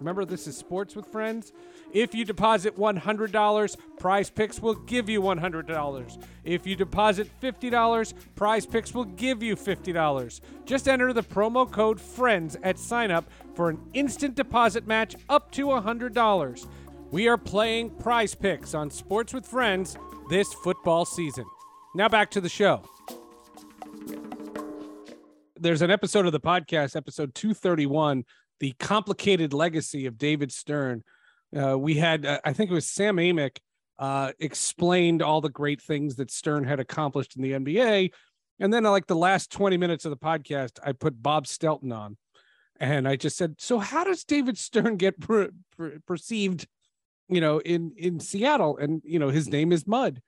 [0.00, 1.52] Remember, this is Sports with Friends.
[1.92, 6.26] If you deposit $100, Prize Picks will give you $100.
[6.42, 10.40] If you deposit $50, Prize Picks will give you $50.
[10.64, 15.52] Just enter the promo code FRIENDS at sign up for an instant deposit match up
[15.52, 16.66] to $100.
[17.12, 19.96] We are playing Prize Picks on Sports with Friends
[20.28, 21.44] this football season.
[21.94, 22.82] Now back to the show.
[25.56, 28.24] There's an episode of the podcast, episode 231,
[28.60, 31.04] The Complicated Legacy of David Stern.
[31.56, 33.58] Uh, we had, uh, I think it was Sam Amick,
[33.98, 38.10] uh, explained all the great things that Stern had accomplished in the NBA.
[38.60, 42.16] And then, like the last 20 minutes of the podcast, I put Bob Stelton on.
[42.80, 46.66] And I just said, So, how does David Stern get per- per- perceived
[47.28, 49.52] you know, in in Seattle, and you know his mm.
[49.52, 50.20] name is Mud,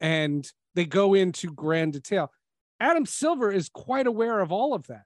[0.00, 2.30] and they go into grand detail.
[2.78, 5.04] Adam Silver is quite aware of all of that,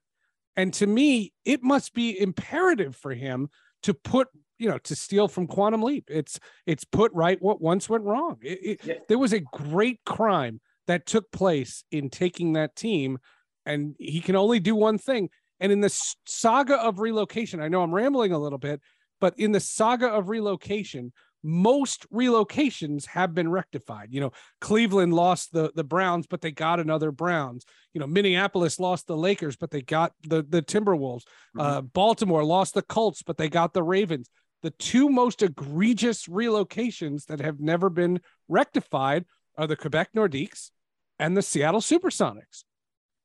[0.57, 3.49] and to me, it must be imperative for him
[3.83, 6.05] to put you know to steal from Quantum Leap.
[6.09, 8.37] It's it's put right what once went wrong.
[8.43, 8.95] It, it, yeah.
[9.09, 13.19] There was a great crime that took place in taking that team,
[13.65, 15.31] and he can only do one thing.
[15.61, 15.91] And in the
[16.27, 18.81] saga of relocation, I know I'm rambling a little bit,
[19.21, 24.09] but in the saga of relocation, most relocations have been rectified.
[24.11, 27.65] You know, Cleveland lost the the Browns, but they got another Browns.
[27.95, 31.23] You know, Minneapolis lost the Lakers, but they got the the Timberwolves.
[31.57, 31.61] Mm-hmm.
[31.61, 34.29] Uh, Baltimore lost the Colts, but they got the Ravens.
[34.63, 39.25] The two most egregious relocations that have never been rectified
[39.57, 40.71] are the Quebec Nordiques
[41.19, 42.65] and the Seattle Supersonics.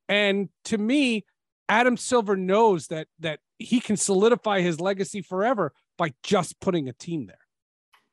[0.08, 1.26] And to me,
[1.68, 6.94] Adam Silver knows that that he can solidify his legacy forever by just putting a
[6.94, 7.38] team there.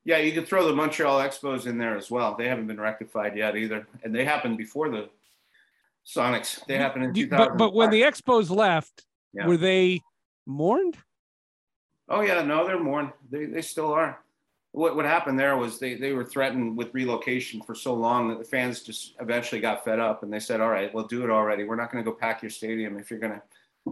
[0.05, 2.35] Yeah, you could throw the Montreal Expos in there as well.
[2.37, 5.09] They haven't been rectified yet either, and they happened before the
[6.05, 6.65] Sonics.
[6.67, 7.49] They happened in 2000.
[7.49, 9.47] But but when the Expos left, yeah.
[9.47, 10.01] were they
[10.47, 10.97] mourned?
[12.09, 13.13] Oh yeah, no, they're mourned.
[13.31, 14.19] They they still are.
[14.73, 18.39] What what happened there was they they were threatened with relocation for so long that
[18.39, 21.31] the fans just eventually got fed up and they said, "All right, we'll do it
[21.31, 21.63] already.
[21.63, 23.43] We're not going to go pack your stadium if you're going to."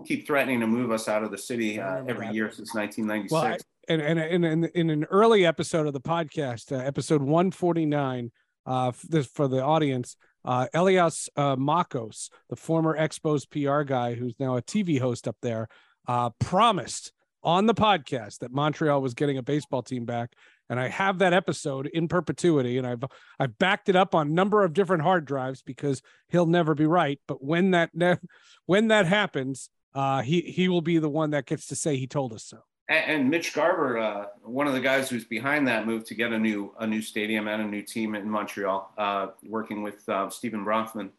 [0.05, 3.33] keep threatening to move us out of the city uh, every year since 1996.
[3.33, 3.57] Well,
[3.91, 8.31] And and in an early episode of the podcast, uh, episode 149,
[8.65, 14.35] uh, this for the audience, uh, Elias uh, Makos, the former Expos PR guy who's
[14.39, 15.67] now a TV host up there,
[16.07, 17.11] uh, promised
[17.43, 20.35] on the podcast that Montreal was getting a baseball team back,
[20.69, 23.03] and I have that episode in perpetuity, and I've
[23.41, 26.87] I've backed it up on a number of different hard drives because he'll never be
[26.87, 27.19] right.
[27.27, 27.91] But when that
[28.67, 32.07] when that happens, uh, he he will be the one that gets to say he
[32.07, 36.05] told us so and, Mitch Garber, uh, one of the guys who's behind that move
[36.07, 39.83] to get a new a new stadium and a new team in Montreal, uh, working
[39.83, 41.11] with uh, Stephen Bronfman.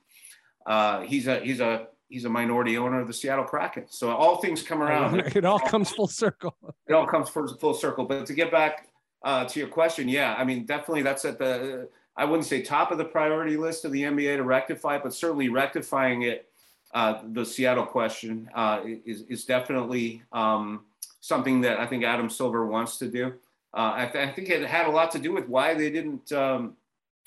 [0.66, 3.86] Uh, he's a he's a he's a minority owner of the Seattle Kraken.
[3.88, 5.22] So all things come around.
[5.36, 6.56] It all comes full circle.
[6.88, 8.04] It all comes full, circle.
[8.04, 8.90] But to get back
[9.24, 12.92] uh, to your question, yeah, I mean definitely that's at the I wouldn't say top
[12.92, 16.50] of the priority list of the NBA to rectify, but certainly rectifying it.
[16.94, 18.50] Uh, the Seattle question
[19.06, 20.22] is is definitely.
[20.34, 20.82] Um,
[21.22, 23.28] something that I think Adam Silver wants to do.
[23.74, 26.32] Uh, I, th- I, think it had a lot to do with why they didn't
[26.34, 26.76] um,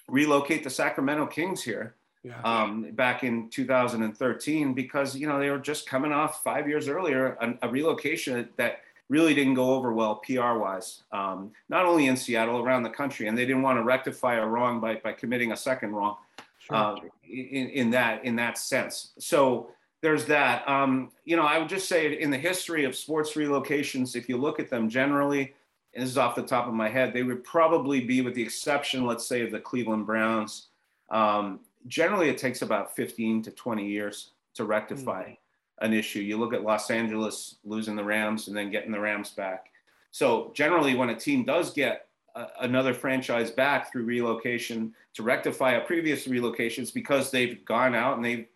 [0.08, 2.40] relocate the Sacramento Kings here yeah.
[2.42, 7.38] um, back in 2013 because you know they were just coming off five years earlier
[7.40, 12.16] a, a relocation that really didn't go over well PR wise, um, not only in
[12.16, 15.52] Seattle around the country, and they didn't want to rectify a wrong by by committing
[15.52, 16.16] a second wrong
[16.58, 16.76] sure.
[16.76, 16.96] uh,
[17.28, 19.12] in in that in that sense.
[19.18, 19.68] So
[20.04, 20.68] there's that.
[20.68, 24.36] Um, you know, I would just say in the history of sports relocations, if you
[24.36, 25.54] look at them generally,
[25.94, 28.42] and this is off the top of my head, they would probably be, with the
[28.42, 30.66] exception, let's say, of the Cleveland Browns.
[31.08, 35.36] Um, generally, it takes about 15 to 20 years to rectify mm.
[35.78, 36.20] an issue.
[36.20, 39.70] You look at Los Angeles losing the Rams and then getting the Rams back.
[40.10, 45.72] So, generally, when a team does get a, another franchise back through relocation to rectify
[45.72, 48.46] a previous relocations because they've gone out and they've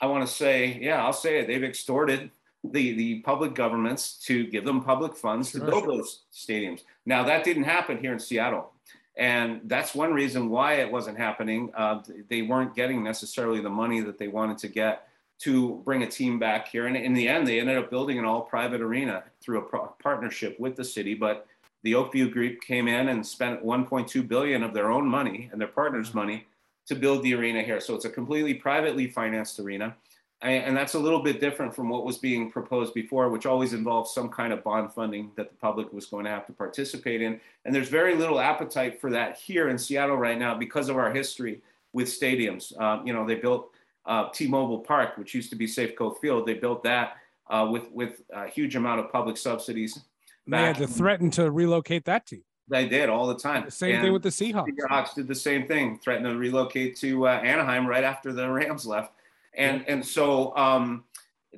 [0.00, 1.46] I want to say, yeah, I'll say it.
[1.46, 2.30] They've extorted
[2.64, 5.96] the the public governments to give them public funds sure, to build sure.
[5.96, 6.82] those stadiums.
[7.04, 8.72] Now that didn't happen here in Seattle,
[9.16, 11.70] and that's one reason why it wasn't happening.
[11.74, 16.08] Uh, they weren't getting necessarily the money that they wanted to get to bring a
[16.08, 16.86] team back here.
[16.86, 19.94] And in the end, they ended up building an all private arena through a pro-
[20.02, 21.14] partnership with the city.
[21.14, 21.46] But
[21.82, 25.68] the Oakview Group came in and spent 1.2 billion of their own money and their
[25.68, 26.18] partners' mm-hmm.
[26.18, 26.46] money
[26.86, 27.80] to build the arena here.
[27.80, 29.96] So it's a completely privately financed arena.
[30.42, 34.10] And that's a little bit different from what was being proposed before, which always involved
[34.10, 37.40] some kind of bond funding that the public was going to have to participate in.
[37.64, 41.10] And there's very little appetite for that here in Seattle right now because of our
[41.12, 41.62] history
[41.94, 42.78] with stadiums.
[42.78, 43.70] Um, you know, they built
[44.04, 46.46] uh, T-Mobile Park, which used to be Safeco Field.
[46.46, 47.16] They built that
[47.48, 50.00] uh, with with a huge amount of public subsidies.
[50.46, 52.44] They had to threaten to relocate that team.
[52.68, 53.64] They did all the time.
[53.64, 54.66] The same and thing with the Seahawks.
[54.66, 58.50] The Seahawks did the same thing, threatened to relocate to uh, Anaheim right after the
[58.50, 59.12] Rams left,
[59.54, 61.04] and and so um,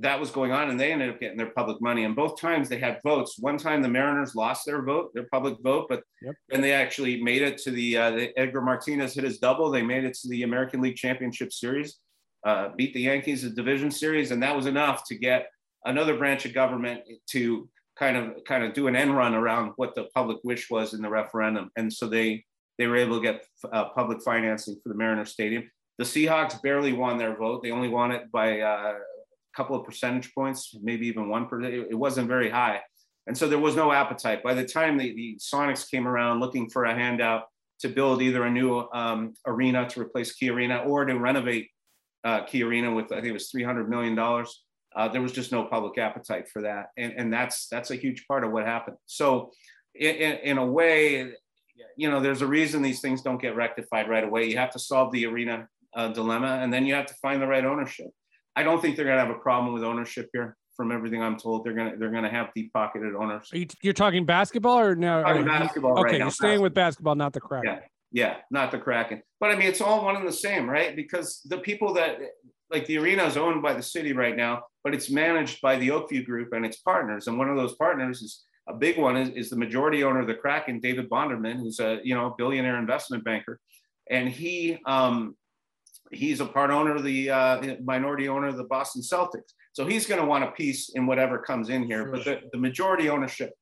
[0.01, 2.05] that was going on, and they ended up getting their public money.
[2.05, 3.38] And both times they had votes.
[3.38, 6.35] One time the Mariners lost their vote, their public vote, but yep.
[6.51, 9.71] then they actually made it to the, uh, the Edgar Martinez hit his double.
[9.71, 11.99] They made it to the American League Championship Series
[12.44, 15.51] uh, beat the Yankees in the division series, and that was enough to get
[15.85, 19.94] another branch of government to kind of kind of do an end run around what
[19.94, 21.70] the public wish was in the referendum.
[21.76, 22.44] And so they
[22.78, 25.68] they were able to get uh, public financing for the Mariner Stadium.
[25.98, 29.84] The Seahawks barely won their vote; they only won it by uh, a couple of
[29.84, 31.74] percentage points, maybe even one percent.
[31.74, 32.80] It wasn't very high,
[33.26, 34.44] and so there was no appetite.
[34.44, 37.44] By the time the, the Sonics came around looking for a handout
[37.80, 41.68] to build either a new um, arena to replace Key Arena or to renovate
[42.24, 44.64] uh, Key Arena with I think it was 300 million dollars.
[44.94, 48.27] Uh, there was just no public appetite for that, and and that's that's a huge
[48.27, 48.96] part of what happened.
[49.07, 49.53] So,
[49.94, 51.33] in, in a way,
[51.96, 54.48] you know, there's a reason these things don't get rectified right away.
[54.48, 57.46] You have to solve the arena uh, dilemma, and then you have to find the
[57.46, 58.09] right ownership.
[58.57, 60.57] I don't think they're going to have a problem with ownership here.
[60.77, 63.48] From everything I'm told, they're gonna they're gonna have deep pocketed owners.
[63.53, 65.24] Are you, you're talking basketball or no?
[65.44, 65.94] basketball.
[65.94, 66.14] Right?
[66.14, 67.64] Okay, you're staying with basketball, not the crack.
[67.66, 67.81] Yeah,
[68.12, 69.22] yeah, not the Kraken.
[69.40, 70.94] But I mean, it's all one and the same, right?
[70.94, 72.18] Because the people that
[72.70, 75.88] like the arena is owned by the city right now, but it's managed by the
[75.88, 77.26] Oakview Group and its partners.
[77.26, 80.26] And one of those partners is a big one is, is the majority owner of
[80.26, 83.59] the Kraken, David Bonderman, who's a you know billionaire investment banker,
[84.11, 85.37] and he um,
[86.12, 89.52] he's a part owner of the uh, minority owner of the Boston Celtics.
[89.72, 92.02] So he's going to want a piece in whatever comes in here.
[92.02, 92.12] Sure.
[92.12, 93.52] But the, the majority ownership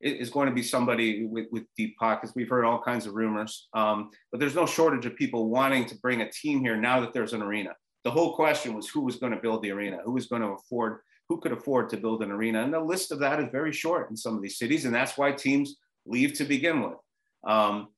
[0.00, 2.32] is going to be somebody with, with deep pockets.
[2.34, 5.96] We've heard all kinds of rumors, um, but there's no shortage of people wanting to
[5.98, 7.70] bring a team here now that there's an arena.
[8.04, 10.48] The whole question was who was going to build the arena, who was going to
[10.48, 13.72] afford, who could afford to build an arena, and the list of that is very
[13.72, 16.98] short in some of these cities, and that's why teams leave to begin with.
[17.44, 17.88] Um,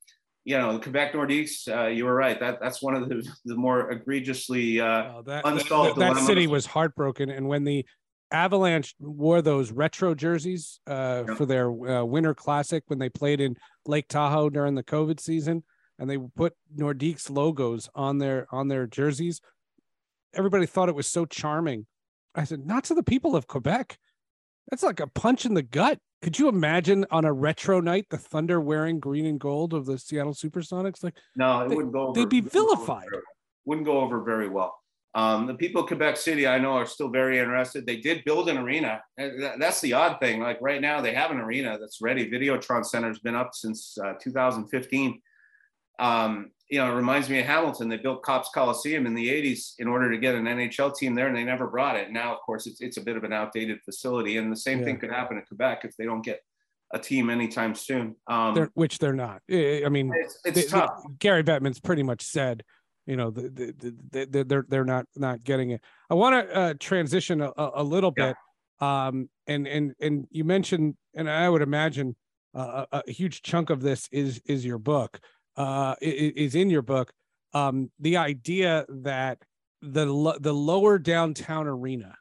[0.45, 2.37] you know, Quebec Nordiques, uh, you were right.
[2.39, 5.99] That that's one of the, the more egregiously uh, oh, that, unsolved.
[5.99, 7.85] That, that city was heartbroken, and when the
[8.31, 13.55] Avalanche wore those retro jerseys uh, for their uh, Winter Classic when they played in
[13.85, 15.63] Lake Tahoe during the COVID season,
[15.99, 19.39] and they put Nordique's logos on their on their jerseys.
[20.35, 21.85] Everybody thought it was so charming.
[22.35, 23.97] I said, not to the people of Quebec.
[24.69, 25.99] That's like a punch in the gut.
[26.21, 29.97] Could you imagine on a retro night the Thunder wearing green and gold of the
[29.97, 31.03] Seattle SuperSonics?
[31.03, 32.07] Like, no, it they, wouldn't go.
[32.07, 33.07] Over, they'd be vilified.
[33.65, 34.73] Wouldn't go over very well.
[35.15, 37.85] Um, the people of Quebec City, I know, are still very interested.
[37.85, 39.01] They did build an arena.
[39.17, 40.39] That's the odd thing.
[40.39, 42.31] Like right now, they have an arena that's ready.
[42.31, 45.21] Videotron Center's been up since uh, 2015.
[45.99, 47.89] Um, you know, it reminds me of Hamilton.
[47.89, 51.27] They built Copps Coliseum in the 80s in order to get an NHL team there,
[51.27, 52.11] and they never brought it.
[52.11, 54.37] Now, of course, it's, it's a bit of an outdated facility.
[54.37, 54.85] And the same yeah.
[54.85, 56.39] thing could happen in Quebec if they don't get
[56.91, 58.15] a team anytime soon.
[58.27, 59.41] Um, they're, which they're not.
[59.51, 61.03] I mean, it's, it's they, tough.
[61.03, 62.63] They, Gary Bettman's pretty much said–
[63.05, 63.49] you know the,
[64.11, 67.83] the, the, they're they're not not getting it i want to uh, transition a, a
[67.83, 68.35] little bit
[68.79, 72.15] um and and and you mentioned and i would imagine
[72.55, 75.19] uh, a, a, huge chunk of this is is your book
[75.57, 77.11] uh is in your book
[77.53, 79.39] um the idea that
[79.81, 80.05] the
[80.39, 82.15] the lower downtown arena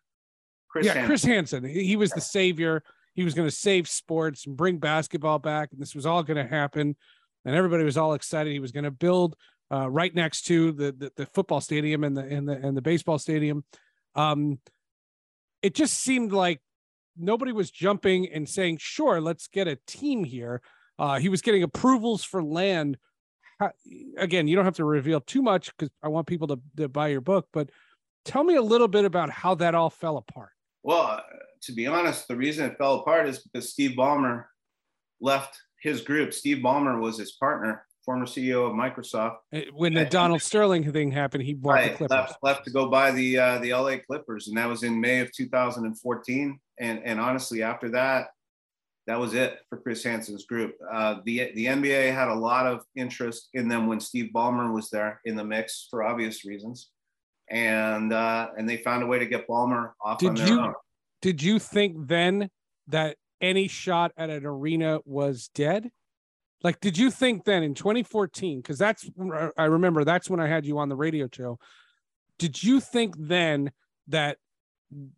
[0.69, 1.09] chris yeah Hansen.
[1.09, 2.83] chris hansen he was the savior
[3.15, 6.37] he was going to save sports and bring basketball back and this was all going
[6.37, 6.97] to happen
[7.45, 9.37] and everybody was all excited he was going to build
[9.73, 12.83] uh, right next to the, the, the football stadium and the and the and the
[12.83, 13.65] baseball stadium.
[14.15, 14.59] Um,
[15.63, 16.61] it just seemed like
[17.17, 20.61] nobody was jumping and saying, "Sure, let's get a team here."
[20.99, 22.99] Uh, he was getting approvals for land.
[24.17, 27.09] Again, you don't have to reveal too much because I want people to, to buy
[27.09, 27.49] your book.
[27.53, 27.71] But
[28.25, 30.51] tell me a little bit about how that all fell apart.
[30.83, 31.21] Well, uh,
[31.63, 34.45] to be honest, the reason it fell apart is because Steve Ballmer
[35.21, 36.33] left his group.
[36.33, 39.37] Steve Ballmer was his partner former CEO of Microsoft.
[39.55, 42.11] Uh, when the Donald Sterling thing happened, he bought right, the Clippers.
[42.11, 45.21] Left, left to go buy the uh, the LA Clippers, and that was in May
[45.21, 46.61] of 2014.
[46.79, 48.29] And and honestly, after that,
[49.07, 50.75] that was it for Chris Hansen's group.
[50.91, 54.91] Uh, the the NBA had a lot of interest in them when Steve Ballmer was
[54.91, 56.91] there in the mix for obvious reasons,
[57.51, 60.61] and uh, and they found a way to get Ballmer off did on their you,
[60.61, 60.75] own.
[61.21, 62.51] Did you think then
[62.89, 65.91] that any shot at an arena was dead?
[66.63, 68.61] Like, did you think then in 2014?
[68.61, 69.11] Because that's
[69.57, 71.59] I remember that's when I had you on the radio show.
[72.39, 73.73] Did you think then
[74.09, 74.39] that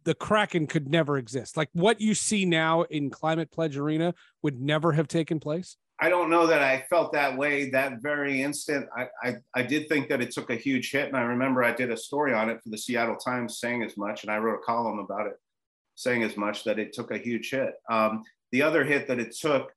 [0.05, 1.57] the Kraken could never exist?
[1.57, 5.77] Like what you see now in Climate Pledge Arena would never have taken place?
[6.01, 8.89] I don't know that I felt that way that very instant.
[8.97, 11.07] I, I, I did think that it took a huge hit.
[11.07, 13.97] And I remember I did a story on it for the Seattle Times saying as
[13.97, 14.23] much.
[14.23, 15.35] And I wrote a column about it
[15.95, 17.75] saying as much that it took a huge hit.
[17.89, 19.73] Um, the other hit that it took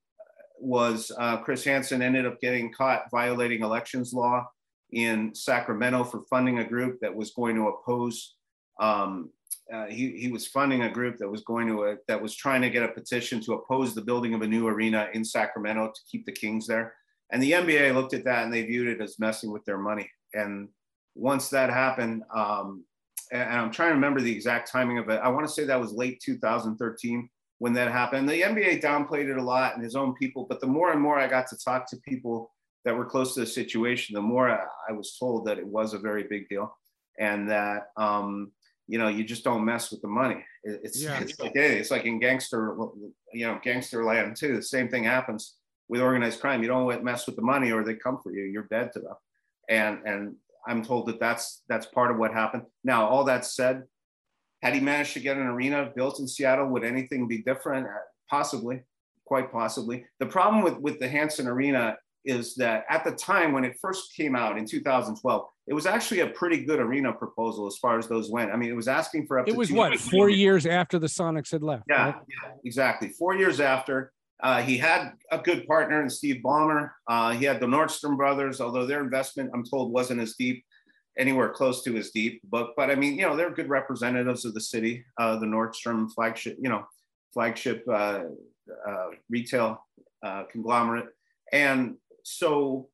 [0.60, 4.48] was uh, Chris Hansen ended up getting caught violating elections law
[4.92, 8.36] in Sacramento for funding a group that was going to oppose.
[8.80, 9.30] Um,
[9.74, 12.62] uh, he, he was funding a group that was going to uh, that was trying
[12.62, 16.02] to get a petition to oppose the building of a new arena in Sacramento to
[16.10, 16.94] keep the Kings there.
[17.32, 20.10] And the NBA looked at that and they viewed it as messing with their money.
[20.34, 20.70] And
[21.16, 22.86] once that happened, um,
[23.32, 25.20] and I'm trying to remember the exact timing of it.
[25.22, 27.30] I want to say that was late 2013
[27.60, 28.30] when that happened.
[28.30, 31.20] The NBA downplayed it a lot and his own people, but the more and more
[31.20, 32.52] I got to talk to people
[32.86, 36.00] that were close to the situation, the more I, was told that it was a
[36.00, 36.74] very big deal
[37.20, 38.52] and that um,
[38.88, 40.44] you know you just don't mess with the money.
[40.64, 41.20] It's yeah.
[41.20, 42.76] it's like it's like in gangster
[43.34, 44.56] you know gangster land too.
[44.56, 45.56] The same thing happens
[45.90, 46.62] with organized crime.
[46.62, 48.44] You don't mess with the money or they come for you.
[48.44, 49.16] You're dead to them.
[49.70, 50.36] And and
[50.68, 52.64] I'm told that that's that's part of what happened.
[52.84, 53.84] Now, all that said,
[54.62, 57.88] had he managed to get an arena built in Seattle, would anything be different?
[57.88, 58.82] Uh, possibly,
[59.26, 60.06] quite possibly.
[60.20, 64.14] The problem with, with the Hansen Arena is that at the time when it first
[64.16, 68.08] came out in 2012, it was actually a pretty good arena proposal as far as
[68.08, 68.52] those went.
[68.52, 69.58] I mean, it was asking for up it to.
[69.58, 71.84] was what four years after the Sonics had left.
[71.90, 72.16] Yeah, right?
[72.30, 73.10] yeah exactly.
[73.10, 74.12] Four years after.
[74.42, 76.92] Uh, he had a good partner in Steve Ballmer.
[77.08, 80.64] Uh, he had the Nordstrom brothers, although their investment, I'm told, wasn't as deep
[81.18, 82.42] anywhere close to as deep.
[82.50, 86.12] But but I mean, you know, they're good representatives of the city, uh, the Nordstrom
[86.14, 86.86] flagship, you know,
[87.34, 88.24] flagship uh,
[88.88, 89.84] uh, retail
[90.24, 91.08] uh, conglomerate,
[91.52, 91.96] and
[92.28, 92.90] so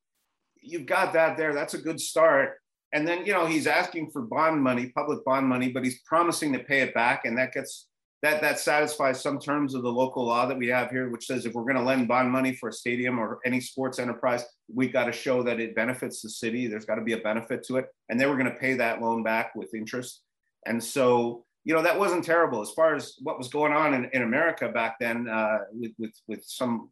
[0.61, 1.53] you've got that there.
[1.53, 2.57] That's a good start.
[2.93, 6.53] And then you know he's asking for bond money, public bond money, but he's promising
[6.53, 7.87] to pay it back, and that gets
[8.21, 11.47] that that satisfies some terms of the local law that we have here, which says
[11.47, 14.93] if we're going to lend bond money for a stadium or any sports enterprise, we've
[14.93, 16.67] got to show that it benefits the city.
[16.67, 19.01] There's got to be a benefit to it, and they were going to pay that
[19.01, 20.21] loan back with interest.
[20.67, 24.05] And so, you know, that wasn't terrible as far as what was going on in,
[24.13, 26.91] in America back then uh, with, with with some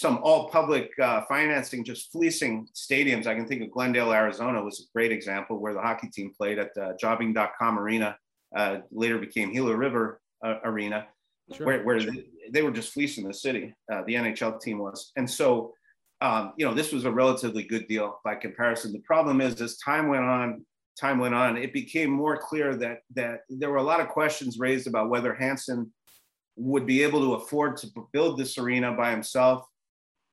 [0.00, 3.26] some all public uh, financing just fleecing stadiums.
[3.26, 6.58] I can think of Glendale, Arizona was a great example where the hockey team played
[6.58, 8.16] at uh, Jobing.com arena.
[8.56, 11.06] Uh, later became Gila River uh, arena,
[11.52, 11.66] sure.
[11.66, 13.74] where, where they, they, were just fleecing the city.
[13.92, 15.74] Uh, the NHL team was, and so
[16.22, 18.92] um, you know this was a relatively good deal by comparison.
[18.92, 20.64] The problem is, as time went on,
[20.98, 24.58] time went on, it became more clear that that there were a lot of questions
[24.58, 25.92] raised about whether Hansen
[26.56, 29.69] would be able to afford to build this arena by himself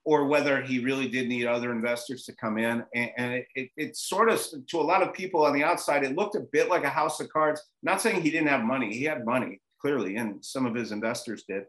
[0.07, 2.81] or whether he really did need other investors to come in.
[2.95, 6.05] And, and it, it, it, sort of, to a lot of people on the outside,
[6.05, 7.61] it looked a bit like a house of cards.
[7.83, 11.43] Not saying he didn't have money, he had money, clearly, and some of his investors
[11.45, 11.63] did.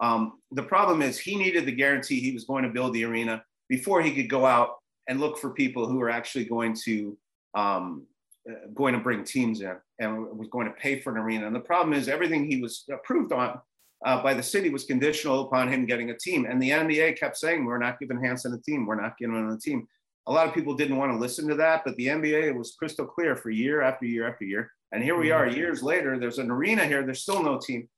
[0.00, 3.44] Um, the problem is he needed the guarantee he was going to build the arena
[3.68, 4.70] before he could go out
[5.08, 7.16] and look for people who were actually going to
[7.54, 8.04] um,
[8.50, 11.46] uh, going to bring teams in and was going to pay for an arena.
[11.46, 13.60] And the problem is everything he was approved on
[14.04, 16.46] uh, by the city was conditional upon him getting a team.
[16.48, 18.86] And the NBA kept saying, "We're not giving Hansen a team.
[18.86, 19.86] We're not giving him a team."
[20.28, 23.06] A lot of people didn't want to listen to that, but the NBA was crystal
[23.06, 24.70] clear for year after year after year.
[24.92, 26.18] And here we are years later.
[26.18, 27.04] There's an arena here.
[27.04, 27.88] There's still no team.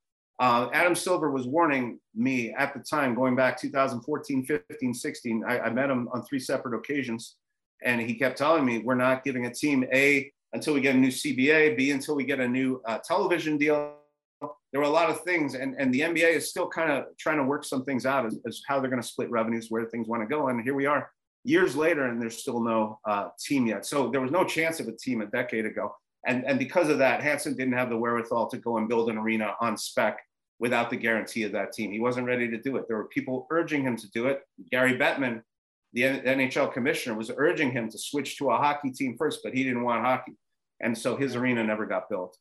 [0.40, 5.44] Uh, Adam Silver was warning me at the time, going back 2014, 15, 16.
[5.46, 7.36] I, I, met him on three separate occasions,
[7.82, 10.98] and he kept telling me, "We're not giving a team A until we get a
[10.98, 13.94] new CBA, B until we get a new uh, television deal."
[14.72, 17.38] There were a lot of things, and, and the NBA is still kind of trying
[17.38, 20.08] to work some things out as, as how they're going to split revenues, where things
[20.08, 20.48] want to go.
[20.48, 21.10] And here we are,
[21.44, 23.86] years later, and there's still no uh, team yet.
[23.86, 25.94] So there was no chance of a team a decade ago.
[26.26, 29.16] And, and because of that, Hansen didn't have the wherewithal to go and build an
[29.16, 30.18] arena on spec
[30.58, 31.92] without the guarantee of that team.
[31.92, 32.86] He wasn't ready to do it.
[32.88, 34.42] There were people urging him to do it.
[34.70, 35.42] Gary Bettman,
[35.92, 39.62] the NHL commissioner, was urging him to switch to a hockey team first, but he
[39.62, 40.36] didn't want hockey.
[40.80, 42.36] And so his arena never got built.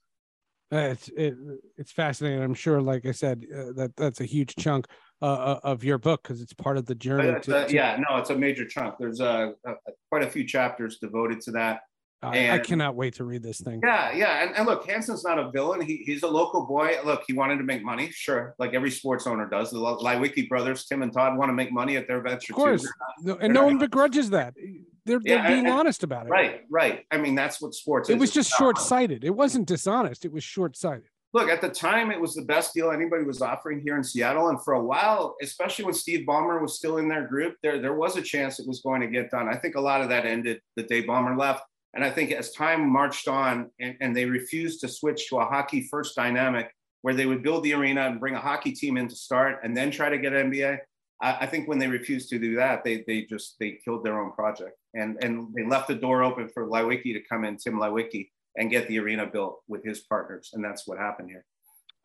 [0.72, 1.36] Uh, it's it,
[1.78, 2.44] it's fascinating.
[2.44, 4.88] I'm sure, like I said, uh, that that's a huge chunk.
[5.22, 7.40] uh, uh of your book because it's part of the journey.
[7.42, 8.96] To, to, yeah, no, it's a major chunk.
[9.00, 9.74] There's a, a,
[10.12, 11.82] quite a few chapters devoted to that.
[12.22, 13.80] I, I, cannot wait to read this thing.
[13.84, 15.82] Yeah, yeah, and, and look, Hansen's not a villain.
[15.82, 16.98] He, he's a local boy.
[17.06, 19.70] Look, he wanted to make money, sure, like every sports owner does.
[19.70, 22.54] The Leiweke brothers, Tim and Todd, want to make money at their venture.
[22.54, 22.92] Of course,
[23.22, 24.56] not, and no one begrudges that.
[25.08, 26.30] They're, they're being and, honest about it.
[26.30, 27.06] Right, right.
[27.12, 28.10] I mean, that's what sports.
[28.10, 29.24] It was just short sighted.
[29.24, 30.26] It wasn't dishonest.
[30.26, 31.10] It was short sighted.
[31.34, 34.48] Look, at the time, it was the best deal anybody was offering here in Seattle,
[34.50, 37.94] and for a while, especially when Steve Ballmer was still in their group, there there
[37.94, 39.50] was a chance it was going to get done.
[39.50, 41.64] I think a lot of that ended the day Ballmer left
[41.98, 45.46] and I think as time marched on and, and they refused to switch to a
[45.46, 49.08] hockey first dynamic where they would build the arena and bring a hockey team in
[49.08, 50.78] to start and then try to get NBA.
[51.22, 54.22] I, I think when they refused to do that, they, they just, they killed their
[54.22, 57.80] own project and, and they left the door open for Leiweke to come in, Tim
[57.80, 60.52] Leiweke, and get the arena built with his partners.
[60.54, 61.46] And that's what happened here.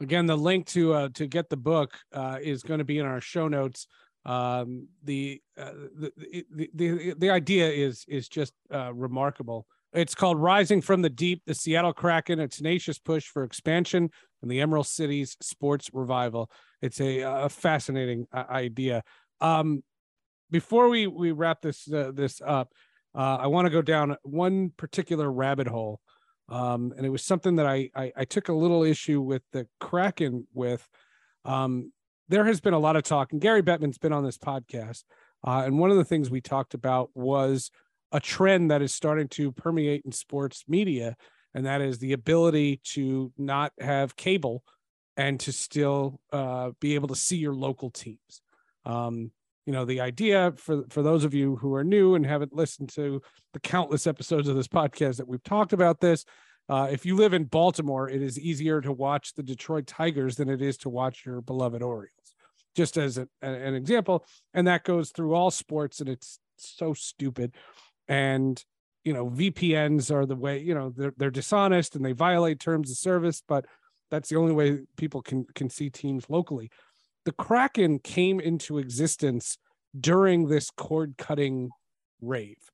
[0.00, 3.06] Again, the link to uh, to get the book uh, is going to be in
[3.06, 3.86] our show notes.
[4.24, 6.12] Um, the, uh, the,
[6.54, 9.66] the, the the idea is is just uh, remarkable.
[9.92, 14.50] It's called Rising from the Deep, the Seattle Kraken, a tenacious push for expansion and
[14.50, 16.50] the Emerald City's sports revival.
[16.80, 19.02] It's a, a fascinating uh, idea.
[19.40, 19.82] Um,
[20.52, 22.72] before we we wrap this uh, this up,
[23.14, 26.00] uh, I want to go down one particular rabbit hole,
[26.48, 29.66] um, and it was something that I, I, I took a little issue with the
[29.80, 30.86] Kraken with.
[31.44, 31.90] Um,
[32.28, 35.02] there has been a lot of talk, and Gary Bettman's been on this podcast,
[35.44, 37.70] uh, and one of the things we talked about was
[38.12, 41.16] a trend that is starting to permeate in sports media,
[41.54, 44.62] and that is the ability to not have cable
[45.16, 48.42] and to still uh, be able to see your local teams.
[48.84, 49.30] Um,
[49.66, 52.88] you know, the idea for for those of you who are new and haven't listened
[52.90, 56.24] to the countless episodes of this podcast that we've talked about this.
[56.68, 60.48] Uh, if you live in Baltimore, it is easier to watch the Detroit Tigers than
[60.48, 62.34] it is to watch your beloved Orioles,
[62.76, 64.24] just as a, an example.
[64.54, 67.52] And that goes through all sports, and it's so stupid
[68.08, 68.64] and
[69.04, 72.90] you know vpns are the way you know they're, they're dishonest and they violate terms
[72.90, 73.64] of service but
[74.10, 76.70] that's the only way people can can see teams locally
[77.24, 79.58] the kraken came into existence
[79.98, 81.70] during this cord cutting
[82.20, 82.70] rave.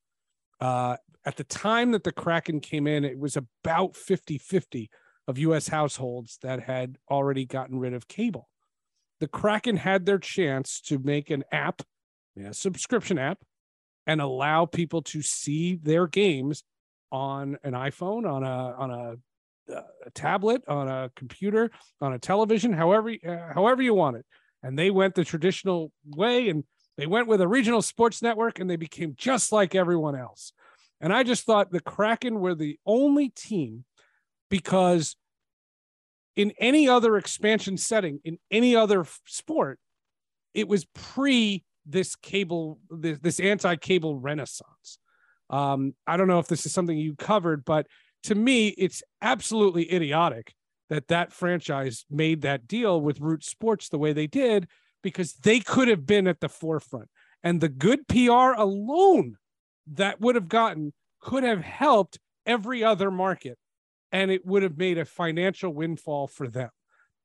[0.61, 4.90] Uh, at the time that the kraken came in it was about 50 50
[5.26, 8.49] of us households that had already gotten rid of cable.
[9.20, 11.82] The kraken had their chance to make an app
[12.44, 13.38] a subscription app
[14.07, 16.62] and allow people to see their games
[17.11, 19.14] on an iPhone, on a on a,
[19.68, 24.26] a tablet, on a computer, on a television, however uh, however you want it.
[24.62, 26.64] And they went the traditional way, and
[26.96, 30.52] they went with a regional sports network, and they became just like everyone else.
[31.00, 33.84] And I just thought the Kraken were the only team
[34.50, 35.16] because
[36.34, 39.78] in any other expansion setting, in any other sport,
[40.54, 44.98] it was pre this cable this, this anti-cable renaissance
[45.50, 47.86] um, i don't know if this is something you covered but
[48.24, 50.54] to me it's absolutely idiotic
[50.90, 54.66] that that franchise made that deal with root sports the way they did
[55.02, 57.08] because they could have been at the forefront.
[57.42, 59.36] And the good pr alone
[59.92, 63.58] that would have gotten could have helped every other market
[64.10, 66.70] and it would have made a financial windfall for them.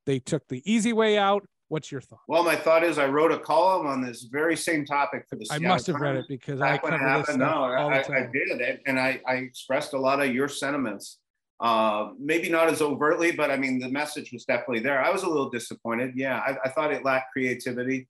[0.06, 2.20] They took the easy way out What's your thought?
[2.28, 5.48] Well, my thought is I wrote a column on this very same topic for the.
[5.50, 8.02] I must have read it because I cover this stuff no, all I.
[8.02, 11.18] I did, and I, I expressed a lot of your sentiments.
[11.60, 15.04] Uh, maybe not as overtly, but I mean the message was definitely there.
[15.04, 16.12] I was a little disappointed.
[16.16, 18.08] Yeah, I, I thought it lacked creativity.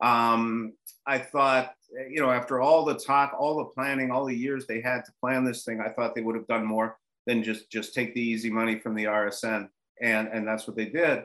[0.00, 0.72] Um,
[1.06, 1.74] I thought,
[2.08, 5.12] you know, after all the talk, all the planning, all the years they had to
[5.20, 6.96] plan this thing, I thought they would have done more
[7.26, 9.68] than just just take the easy money from the RSN,
[10.00, 11.24] and and that's what they did.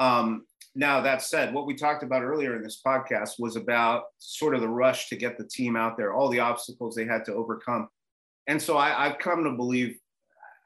[0.00, 4.54] Um, now, that said, what we talked about earlier in this podcast was about sort
[4.54, 7.34] of the rush to get the team out there, all the obstacles they had to
[7.34, 7.88] overcome.
[8.46, 9.98] And so I, have come to believe,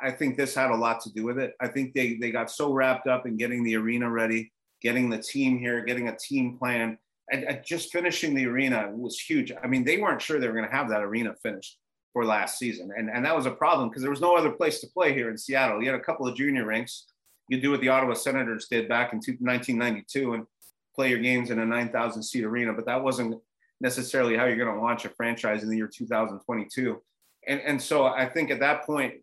[0.01, 1.55] I think this had a lot to do with it.
[1.61, 4.53] I think they, they got so wrapped up in getting the arena ready,
[4.83, 6.99] getting the team here, getting a team plan,
[7.33, 9.53] and, and just finishing the arena was huge.
[9.63, 11.79] I mean, they weren't sure they were going to have that arena finished
[12.13, 12.91] for last season.
[12.95, 15.31] And, and that was a problem because there was no other place to play here
[15.31, 15.83] in Seattle.
[15.83, 17.07] You had a couple of junior rinks
[17.49, 20.47] you do what the Ottawa Senators did back in 1992 and
[20.95, 23.41] play your games in a 9,000 seat arena, but that wasn't
[23.81, 27.03] necessarily how you're going to launch a franchise in the year 2022.
[27.47, 29.15] And, and so I think at that point,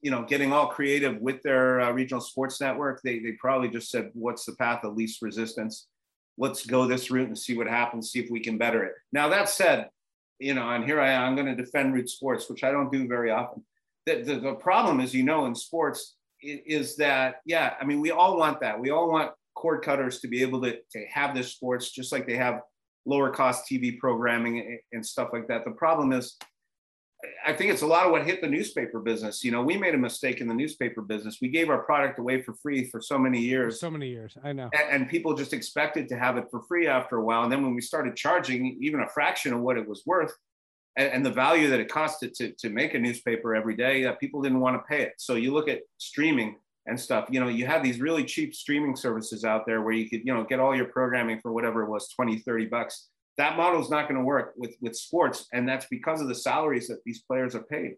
[0.00, 3.90] you know, getting all creative with their uh, regional sports network, they, they probably just
[3.90, 5.88] said, what's the path of least resistance?
[6.38, 8.92] Let's go this route and see what happens, see if we can better it.
[9.12, 9.88] Now, that said,
[10.38, 12.92] you know, and here I am, I'm going to defend root sports, which I don't
[12.92, 13.64] do very often.
[14.04, 18.10] The, the, the problem is, you know, in sports, is that yeah i mean we
[18.10, 21.50] all want that we all want cord cutters to be able to, to have this
[21.50, 22.60] sports just like they have
[23.06, 25.64] lower cost TV programming and stuff like that.
[25.64, 26.36] The problem is,
[27.46, 29.42] I think it's a lot of what hit the newspaper business.
[29.42, 31.38] You know, we made a mistake in the newspaper business.
[31.40, 33.80] We gave our product away for free for so many years.
[33.80, 34.68] So many years, I know.
[34.74, 37.42] And, and, people just expected to have it for free after a while.
[37.42, 40.32] And then when we started charging even a fraction of what it was worth,
[40.96, 44.14] and, and the value that it costed to, to make a newspaper every day, uh,
[44.14, 45.14] people didn't want to pay it.
[45.18, 47.26] So you look at streaming and stuff.
[47.30, 50.32] You know, you have these really cheap streaming services out there where you could, you
[50.32, 53.08] know, get all your programming for whatever it was, 20, 30 bucks.
[53.38, 55.46] That model is not going to work with, with sports.
[55.52, 57.96] And that's because of the salaries that these players are paid.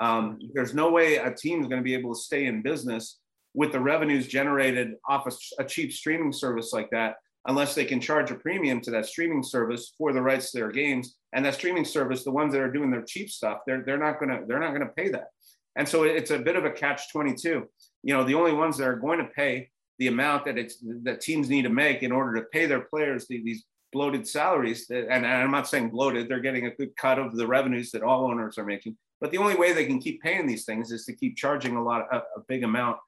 [0.00, 3.18] Um, there's no way a team is going to be able to stay in business
[3.54, 7.16] with the revenues generated off a, a cheap streaming service like that
[7.46, 10.70] unless they can charge a premium to that streaming service for the rights to their
[10.70, 11.16] games.
[11.32, 14.20] And that streaming service, the ones that are doing their cheap stuff, they're, they're not
[14.20, 15.28] gonna they're not gonna pay that.
[15.76, 17.66] And so it's a bit of a catch 22.
[18.02, 21.20] You know, the only ones that are going to pay the amount that it's that
[21.20, 24.86] teams need to make in order to pay their players the, these bloated salaries.
[24.88, 28.02] That, and I'm not saying bloated; they're getting a good cut of the revenues that
[28.02, 28.96] all owners are making.
[29.20, 31.82] But the only way they can keep paying these things is to keep charging a
[31.82, 32.98] lot, a, a big amount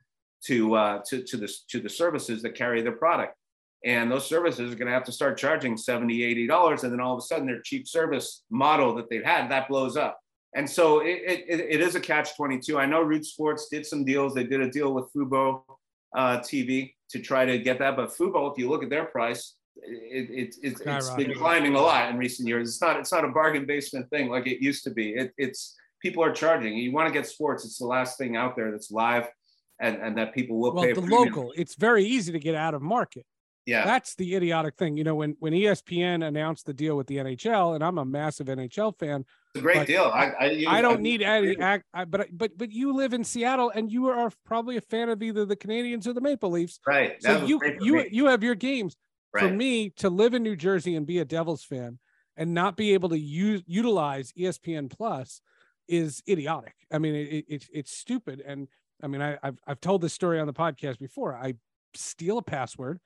[0.46, 3.34] to uh, to to the to the services that carry their product.
[3.84, 7.00] And those services are going to have to start charging 70, 80 dollars, and then
[7.00, 10.18] all of a sudden their cheap service model that they've had that blows up.
[10.54, 14.04] And so it, it, it is a catch 22 i know root sports did some
[14.04, 14.34] deals.
[14.34, 15.62] They did a deal with fubo
[16.14, 19.54] uh, tv to try to get that but fubo if you look at their price
[19.76, 22.68] it, it, it's been climbing a lot in recent years.
[22.68, 25.16] It's not it's not a bargain basement thing like it used to be.
[25.38, 26.76] It's people are charging.
[26.76, 29.28] You want to get sports it's the last thing out there that's live
[29.80, 32.74] and, and that people will well, pay the local it's very easy to get out
[32.74, 33.24] of market
[33.66, 33.84] yeah.
[33.84, 34.96] That's the idiotic thing.
[34.96, 38.46] You know, when when ESPN announced the deal with the NHL, and I'm a massive
[38.46, 39.24] NHL fan.
[39.54, 40.04] It's a great deal.
[40.04, 43.12] I I, you, I don't I, need any act, I, but but but you live
[43.12, 46.50] in Seattle, and you are probably a fan of either the Canadiens or the Maple
[46.50, 46.80] Leafs.
[46.86, 47.22] Right.
[47.22, 48.08] so you you me.
[48.10, 48.96] you have your games.
[49.32, 49.44] Right.
[49.44, 52.00] For me to live in New Jersey and be a Devils fan
[52.36, 55.40] and not be able to use utilize ESPN Plus
[55.86, 56.74] is idiotic.
[56.92, 58.42] I mean, it, it, it's stupid.
[58.44, 58.66] And
[59.02, 61.34] I mean, I, I, have I've told this story on the podcast before.
[61.34, 61.54] I
[61.94, 62.98] steal a password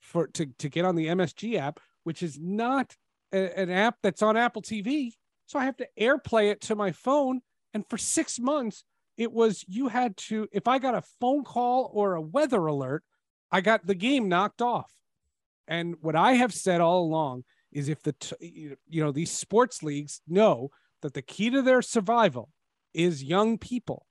[0.00, 2.94] for to, to get on the MSG app, which is not
[3.32, 5.12] a, an app that's on Apple TV.
[5.46, 7.40] So I have to AirPlay it to my phone.
[7.74, 8.84] And for six months,
[9.16, 13.02] it was you had to, if I got a phone call or a weather alert,
[13.50, 14.92] I got the game knocked off.
[15.68, 19.82] And what I have said all along is if the, t- you know, these sports
[19.82, 20.70] leagues know
[21.02, 22.50] that the key to their survival
[22.94, 24.06] is young people.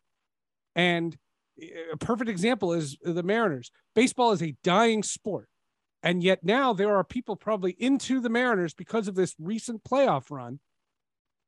[0.75, 1.17] And
[1.61, 3.71] eh, a perfect example is the Mariners.
[3.95, 5.47] Baseball is a dying sport.
[6.05, 10.29] And yet now there are people probably into the Mariners because of this recent playoff
[10.29, 10.59] run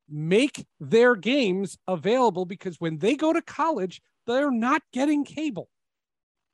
[0.10, 5.70] make their games available because when they go to college, they're not getting cable.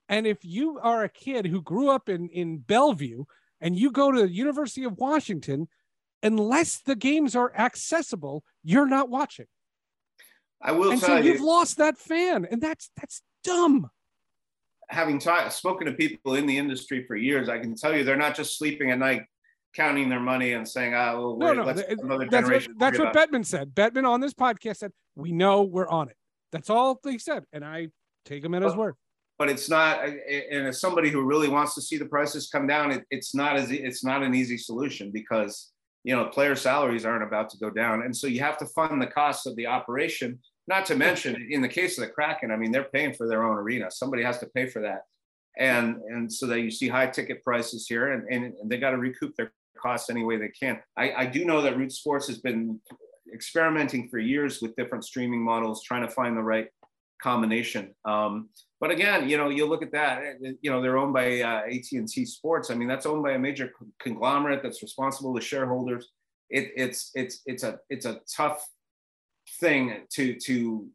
[0.10, 3.24] And if you are a kid who grew up in, in Bellevue
[3.62, 5.70] and you go to the University of Washington,
[6.22, 9.46] unless the games are accessible, you're not watching.
[10.62, 13.90] I will and tell so you, you've lost that fan, and that's that's dumb
[14.94, 18.16] having ta- spoken to people in the industry for years, I can tell you they're
[18.16, 19.24] not just sleeping at night
[19.74, 23.00] counting their money and saying, "Ah, oh, well, no, no, another that's generation." What, that's
[23.00, 23.74] what Bettman said.
[23.74, 26.16] Bettman on this podcast said, "We know we're on it."
[26.52, 27.90] That's all they said, and I
[28.26, 28.96] take him at his word.
[29.40, 32.92] But it's not, and as somebody who really wants to see the prices come down,
[32.92, 35.72] it, it's not as it's not an easy solution because
[36.04, 39.02] you know player salaries aren't about to go down, and so you have to fund
[39.02, 42.56] the costs of the operation not to mention, in the case of the Kraken, I
[42.56, 43.92] mean, they're paying for their own arena.
[43.92, 45.02] Somebody has to pay for that,
[45.58, 48.98] and and so that you see high ticket prices here, and and, they got to
[48.98, 50.80] recoup their costs any way they can.
[50.98, 52.80] I, I do know that Root Sports has been
[53.34, 56.68] experimenting for years with different streaming models, trying to find the right
[57.22, 57.96] combination.
[58.06, 58.50] Um,
[58.80, 60.22] but again, you know, you look at that.
[60.62, 62.70] You know, they're owned by uh, AT&T Sports.
[62.70, 66.10] I mean, that's owned by a major conglomerate that's responsible to shareholders.
[66.50, 68.68] It, it's it's it's a it's a tough
[69.60, 70.88] thing to to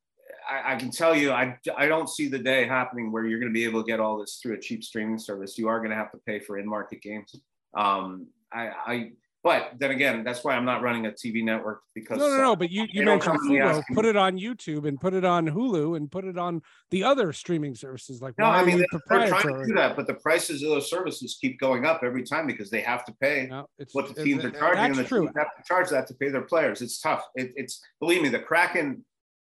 [0.48, 3.52] I, I, can tell you I, I don't see the day happening where you're going
[3.52, 5.58] to be able to get all this through a cheap streaming service.
[5.58, 7.34] You are going to have to pay for in-market games.
[7.76, 9.10] Um, I, I
[9.48, 12.52] but then again, that's why I'm not running a TV network because no, no, no.
[12.52, 13.82] Uh, but you, you mentioned Fubo.
[13.94, 17.32] Put it on YouTube and put it on Hulu and put it on the other
[17.32, 18.20] streaming services.
[18.20, 20.90] Like no, I mean they're, they're, trying to do that, but the prices of those
[20.90, 24.44] services keep going up every time because they have to pay no, what the teams
[24.44, 25.22] are charging, and the true.
[25.22, 26.82] teams have to charge that to pay their players.
[26.82, 27.24] It's tough.
[27.34, 29.02] It, it's believe me, the Kraken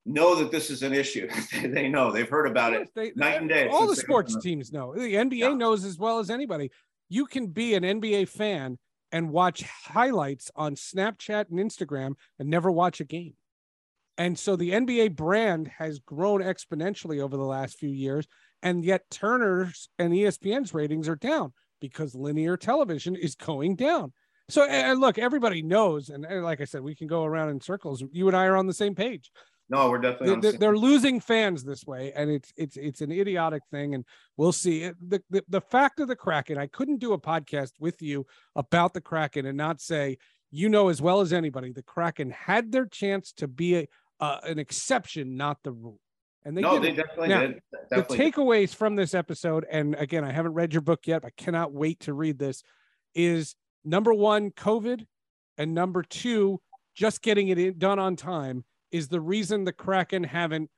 [0.07, 1.29] know that this is an issue.
[1.61, 3.67] they know they've heard about it they, night and day.
[3.67, 4.95] All the sports teams know.
[4.95, 5.53] The NBA yeah.
[5.53, 6.71] knows as well as anybody.
[7.07, 8.79] You can be an NBA fan
[9.11, 13.33] and watch highlights on Snapchat and Instagram and never watch a game.
[14.17, 18.27] And so the NBA brand has grown exponentially over the last few years,
[18.61, 21.53] and yet Turner's and ESPN's ratings are down.
[21.81, 24.13] because linear television is going down.
[24.47, 28.03] So, and look, everybody knows, and like I said, we can go around in circles.
[28.11, 29.31] You and I are on the same page.
[29.71, 30.41] No, we're definitely.
[30.41, 34.03] They're, they're losing fans this way, and it's it's it's an idiotic thing, and
[34.35, 34.91] we'll see.
[35.07, 38.93] The, the the fact of the Kraken, I couldn't do a podcast with you about
[38.93, 40.17] the Kraken and not say,
[40.51, 43.87] you know, as well as anybody, the Kraken had their chance to be a,
[44.19, 46.01] uh, an exception, not the rule.
[46.43, 47.61] And they no, they definitely Now, did.
[47.89, 51.23] Definitely the takeaways from this episode, and again, I haven't read your book yet.
[51.23, 52.61] I cannot wait to read this.
[53.15, 53.55] Is
[53.85, 55.05] number one, COVID,
[55.57, 56.59] and number two,
[56.93, 60.69] just getting it in, done on time is the reason the Kraken haven't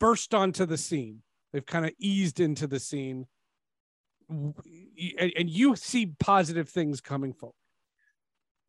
[0.00, 1.22] burst onto the scene.
[1.52, 3.26] They've kind of eased into the scene,
[4.28, 7.54] and, you see positive things coming forward.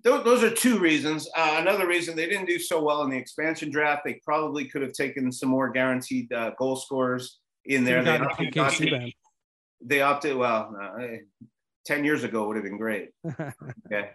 [0.03, 1.29] Those, are two reasons.
[1.35, 4.01] Uh, another reason they didn't do so well in the expansion draft.
[4.03, 8.03] They probably could have taken some more guaranteed uh, goal scorers in there.
[8.03, 9.15] They got opted, PK not to- Subban.
[9.81, 10.35] they opted.
[10.35, 11.03] Well, uh,
[11.85, 13.11] ten years ago would have been great.
[13.85, 14.09] Okay,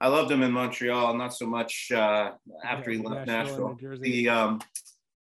[0.00, 1.14] I loved him in Montreal.
[1.14, 2.32] Not so much uh,
[2.64, 3.98] after he left Nashville Nashville.
[4.00, 4.60] The um,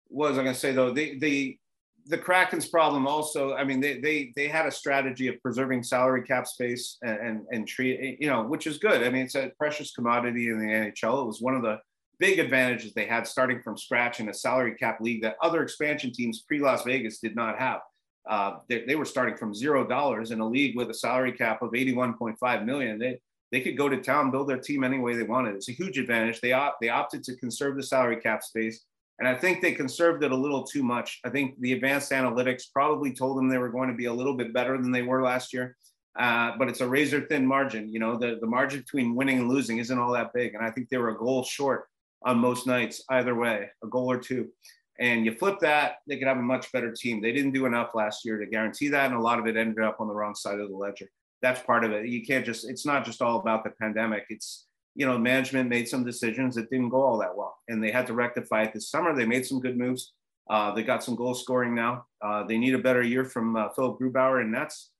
[0.08, 0.92] what was I going to say though?
[0.92, 1.58] The the
[2.06, 3.54] the Kraken's problem also.
[3.54, 7.46] I mean, they they they had a strategy of preserving salary cap space and and,
[7.50, 9.02] and treat you know, which is good.
[9.02, 11.22] I mean, it's a precious commodity in the NHL.
[11.22, 11.78] It was one of the
[12.18, 16.12] big advantages they had starting from scratch in a salary cap league that other expansion
[16.12, 17.80] teams pre Las Vegas did not have.
[18.28, 21.62] Uh, they, they were starting from zero dollars in a league with a salary cap
[21.62, 22.98] of 81.5 million.
[22.98, 23.18] They
[23.50, 25.54] they could go to town, build their team any way they wanted.
[25.54, 26.40] It's a huge advantage.
[26.40, 28.84] They opt, they opted to conserve the salary cap space,
[29.18, 31.20] and I think they conserved it a little too much.
[31.24, 34.34] I think the advanced analytics probably told them they were going to be a little
[34.34, 35.76] bit better than they were last year.
[36.18, 37.92] Uh, but it's a razor thin margin.
[37.92, 40.54] You know, the, the margin between winning and losing isn't all that big.
[40.54, 41.86] And I think they were a goal short
[42.22, 44.48] on most nights, either way, a goal or two.
[44.98, 47.22] And you flip that, they could have a much better team.
[47.22, 49.06] They didn't do enough last year to guarantee that.
[49.06, 51.08] And a lot of it ended up on the wrong side of the ledger.
[51.42, 52.06] That's part of it.
[52.08, 54.24] You can't just, it's not just all about the pandemic.
[54.28, 57.56] It's, you know, management made some decisions that didn't go all that well.
[57.68, 59.14] And they had to rectify it this summer.
[59.14, 60.12] They made some good moves.
[60.50, 62.06] Uh, they got some goal scoring now.
[62.24, 64.90] Uh, they need a better year from uh, Philipp Grubauer and Nets.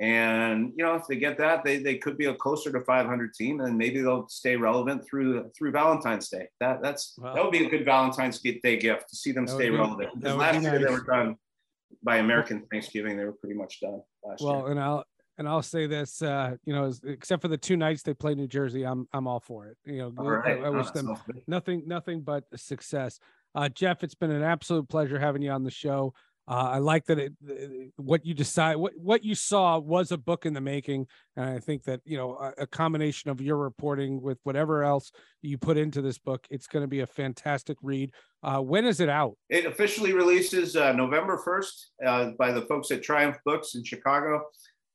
[0.00, 3.34] And you know, if they get that, they, they could be a closer to 500
[3.34, 6.46] team, and maybe they'll stay relevant through through Valentine's Day.
[6.60, 7.34] That that's Wow.
[7.34, 10.10] that would be a good Valentine's Day gift to see them That stay be- relevant.
[10.14, 11.36] Because would be last year they were done
[12.04, 13.16] by American Thanksgiving.
[13.16, 14.70] They were pretty much done last Well, year.
[14.70, 15.04] and I'll
[15.38, 18.48] and I'll say this, uh, you know, except for the two nights they play New
[18.48, 19.76] Jersey, I'm I'm all for it.
[19.84, 20.58] You know, right.
[20.58, 23.18] I, I wish them so- nothing nothing but success.
[23.54, 26.12] Uh, Geoff, it's been an absolute pleasure having you on the show.
[26.48, 27.32] Uh, I like that it
[27.96, 31.58] what you decide what what you saw was a book in the making, and I
[31.58, 35.12] think that you know a, a combination of your reporting with whatever else
[35.42, 38.12] you put into this book, it's going to be a fantastic read.
[38.42, 39.36] Uh, when is it out?
[39.50, 44.42] It officially releases uh, November 1st uh, by the folks at Triumph Books in Chicago.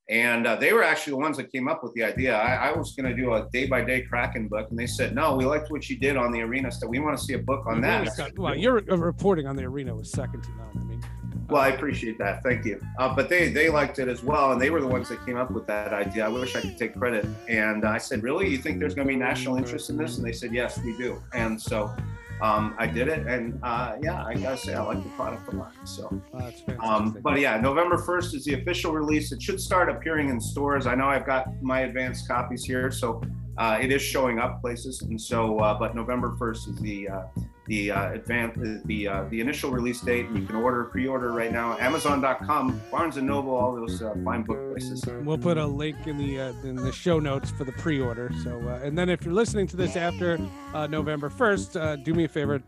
[0.10, 2.36] And uh, they were actually the ones that came up with the idea.
[2.36, 4.70] I, I was going to do a day by day Kraken book.
[4.70, 6.90] And they said, no, we liked what you did on the arena stuff.
[6.90, 8.10] We want to see a book on that.
[8.18, 10.70] got- well, your uh, reporting on the arena was second to none.
[10.76, 11.04] I mean,
[11.50, 12.44] Well, I appreciate that.
[12.44, 12.82] Thank you.
[13.00, 15.38] Uh, but they they liked it as well, and they were the ones that came
[15.38, 16.26] up with that idea.
[16.26, 17.26] I wish I could take credit.
[17.48, 18.50] And I said, "Really?
[18.50, 20.98] You think there's going to be national interest in this?" And they said, "Yes, we
[20.98, 21.94] do." And so
[22.42, 25.56] um, I did it, and uh, yeah, I gotta say, I like the product a
[25.56, 25.74] lot.
[25.86, 26.52] So, uh,
[26.86, 29.32] um, but yeah, November first is the official release.
[29.32, 30.88] It should start appearing in stores.
[30.88, 33.22] I know I've got my advanced copies here, so
[33.58, 35.02] uh, it is showing up places.
[35.04, 37.24] And so, uh, but November first is the uh,
[37.66, 40.28] the uh, advance the uh, the initial release date.
[40.34, 41.78] You can order pre-order right now.
[41.78, 45.06] Amazon.com, Barnes and Noble, all those uh, fine book places.
[45.24, 48.32] We'll put a link in the uh, in the show notes for the pre-order.
[48.44, 50.40] So, uh, and then if you're listening to this after
[50.74, 52.62] uh, November 1st, uh, do me a favor,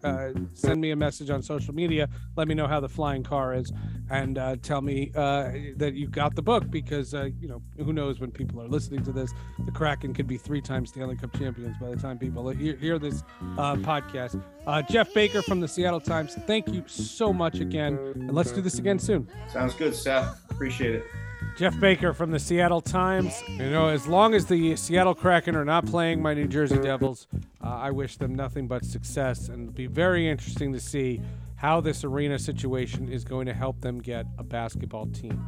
[0.53, 2.07] send me a message on social media.
[2.37, 3.71] Let me know how the flying car is,
[4.09, 8.61] and tell me that you got the book because you know who knows when people
[8.61, 9.33] are listening to this.
[9.65, 13.23] The Kraken could be three-time Stanley Cup champions by the time people hear, hear this
[13.41, 14.41] podcast.
[14.89, 18.77] Geoff Baker from the Seattle Times, thank you so much again, and let's do this
[18.77, 19.27] again soon.
[19.51, 20.39] Sounds good, Seth.
[20.49, 21.05] Appreciate it.
[21.57, 23.41] Geoff Baker from the Seattle Times.
[23.47, 27.27] You know, as long as the Seattle Kraken are not playing my New Jersey Devils,
[27.63, 29.47] uh, I wish them nothing but success.
[29.47, 31.21] And it'll be very interesting to see
[31.55, 35.41] how this arena situation is going to help them get a basketball team.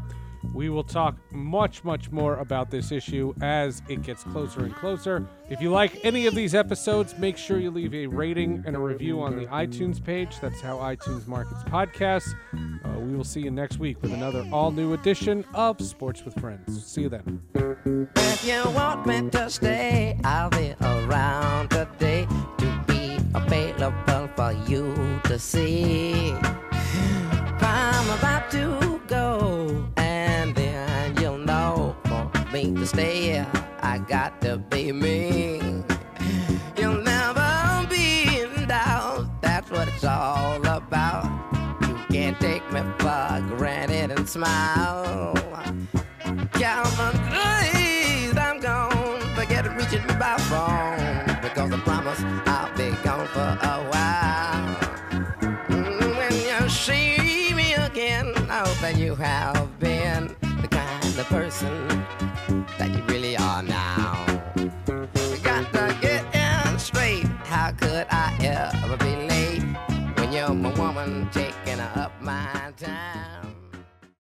[0.53, 5.27] We will talk much, much more about this issue as it gets closer and closer.
[5.49, 8.79] If you like any of these episodes, make sure you leave a rating and a
[8.79, 10.39] review on the iTunes page.
[10.39, 12.33] That's how iTunes markets podcasts.
[12.53, 16.39] Uh, we will see you next week with another all new edition of Sports with
[16.39, 16.85] Friends.
[16.85, 17.41] See you then.
[18.15, 22.27] If you want me to stay, I'll be around today
[22.57, 26.33] to be available for you to see.
[27.59, 29.56] I'm about to go,
[32.87, 33.45] stay.
[33.81, 35.59] I got to be me.
[36.77, 39.41] You'll never be in doubt.
[39.41, 41.25] That's what it's all about.
[41.81, 45.33] You can't take me for granted and smile.
[46.53, 49.19] Calvin, please, I'm gone.
[49.35, 51.25] Forget reaching me by phone.
[51.41, 54.75] Because I promise I'll be gone for a while.
[55.67, 61.25] Mm, when you see me again, I hope that you have been the kind of
[61.27, 61.96] person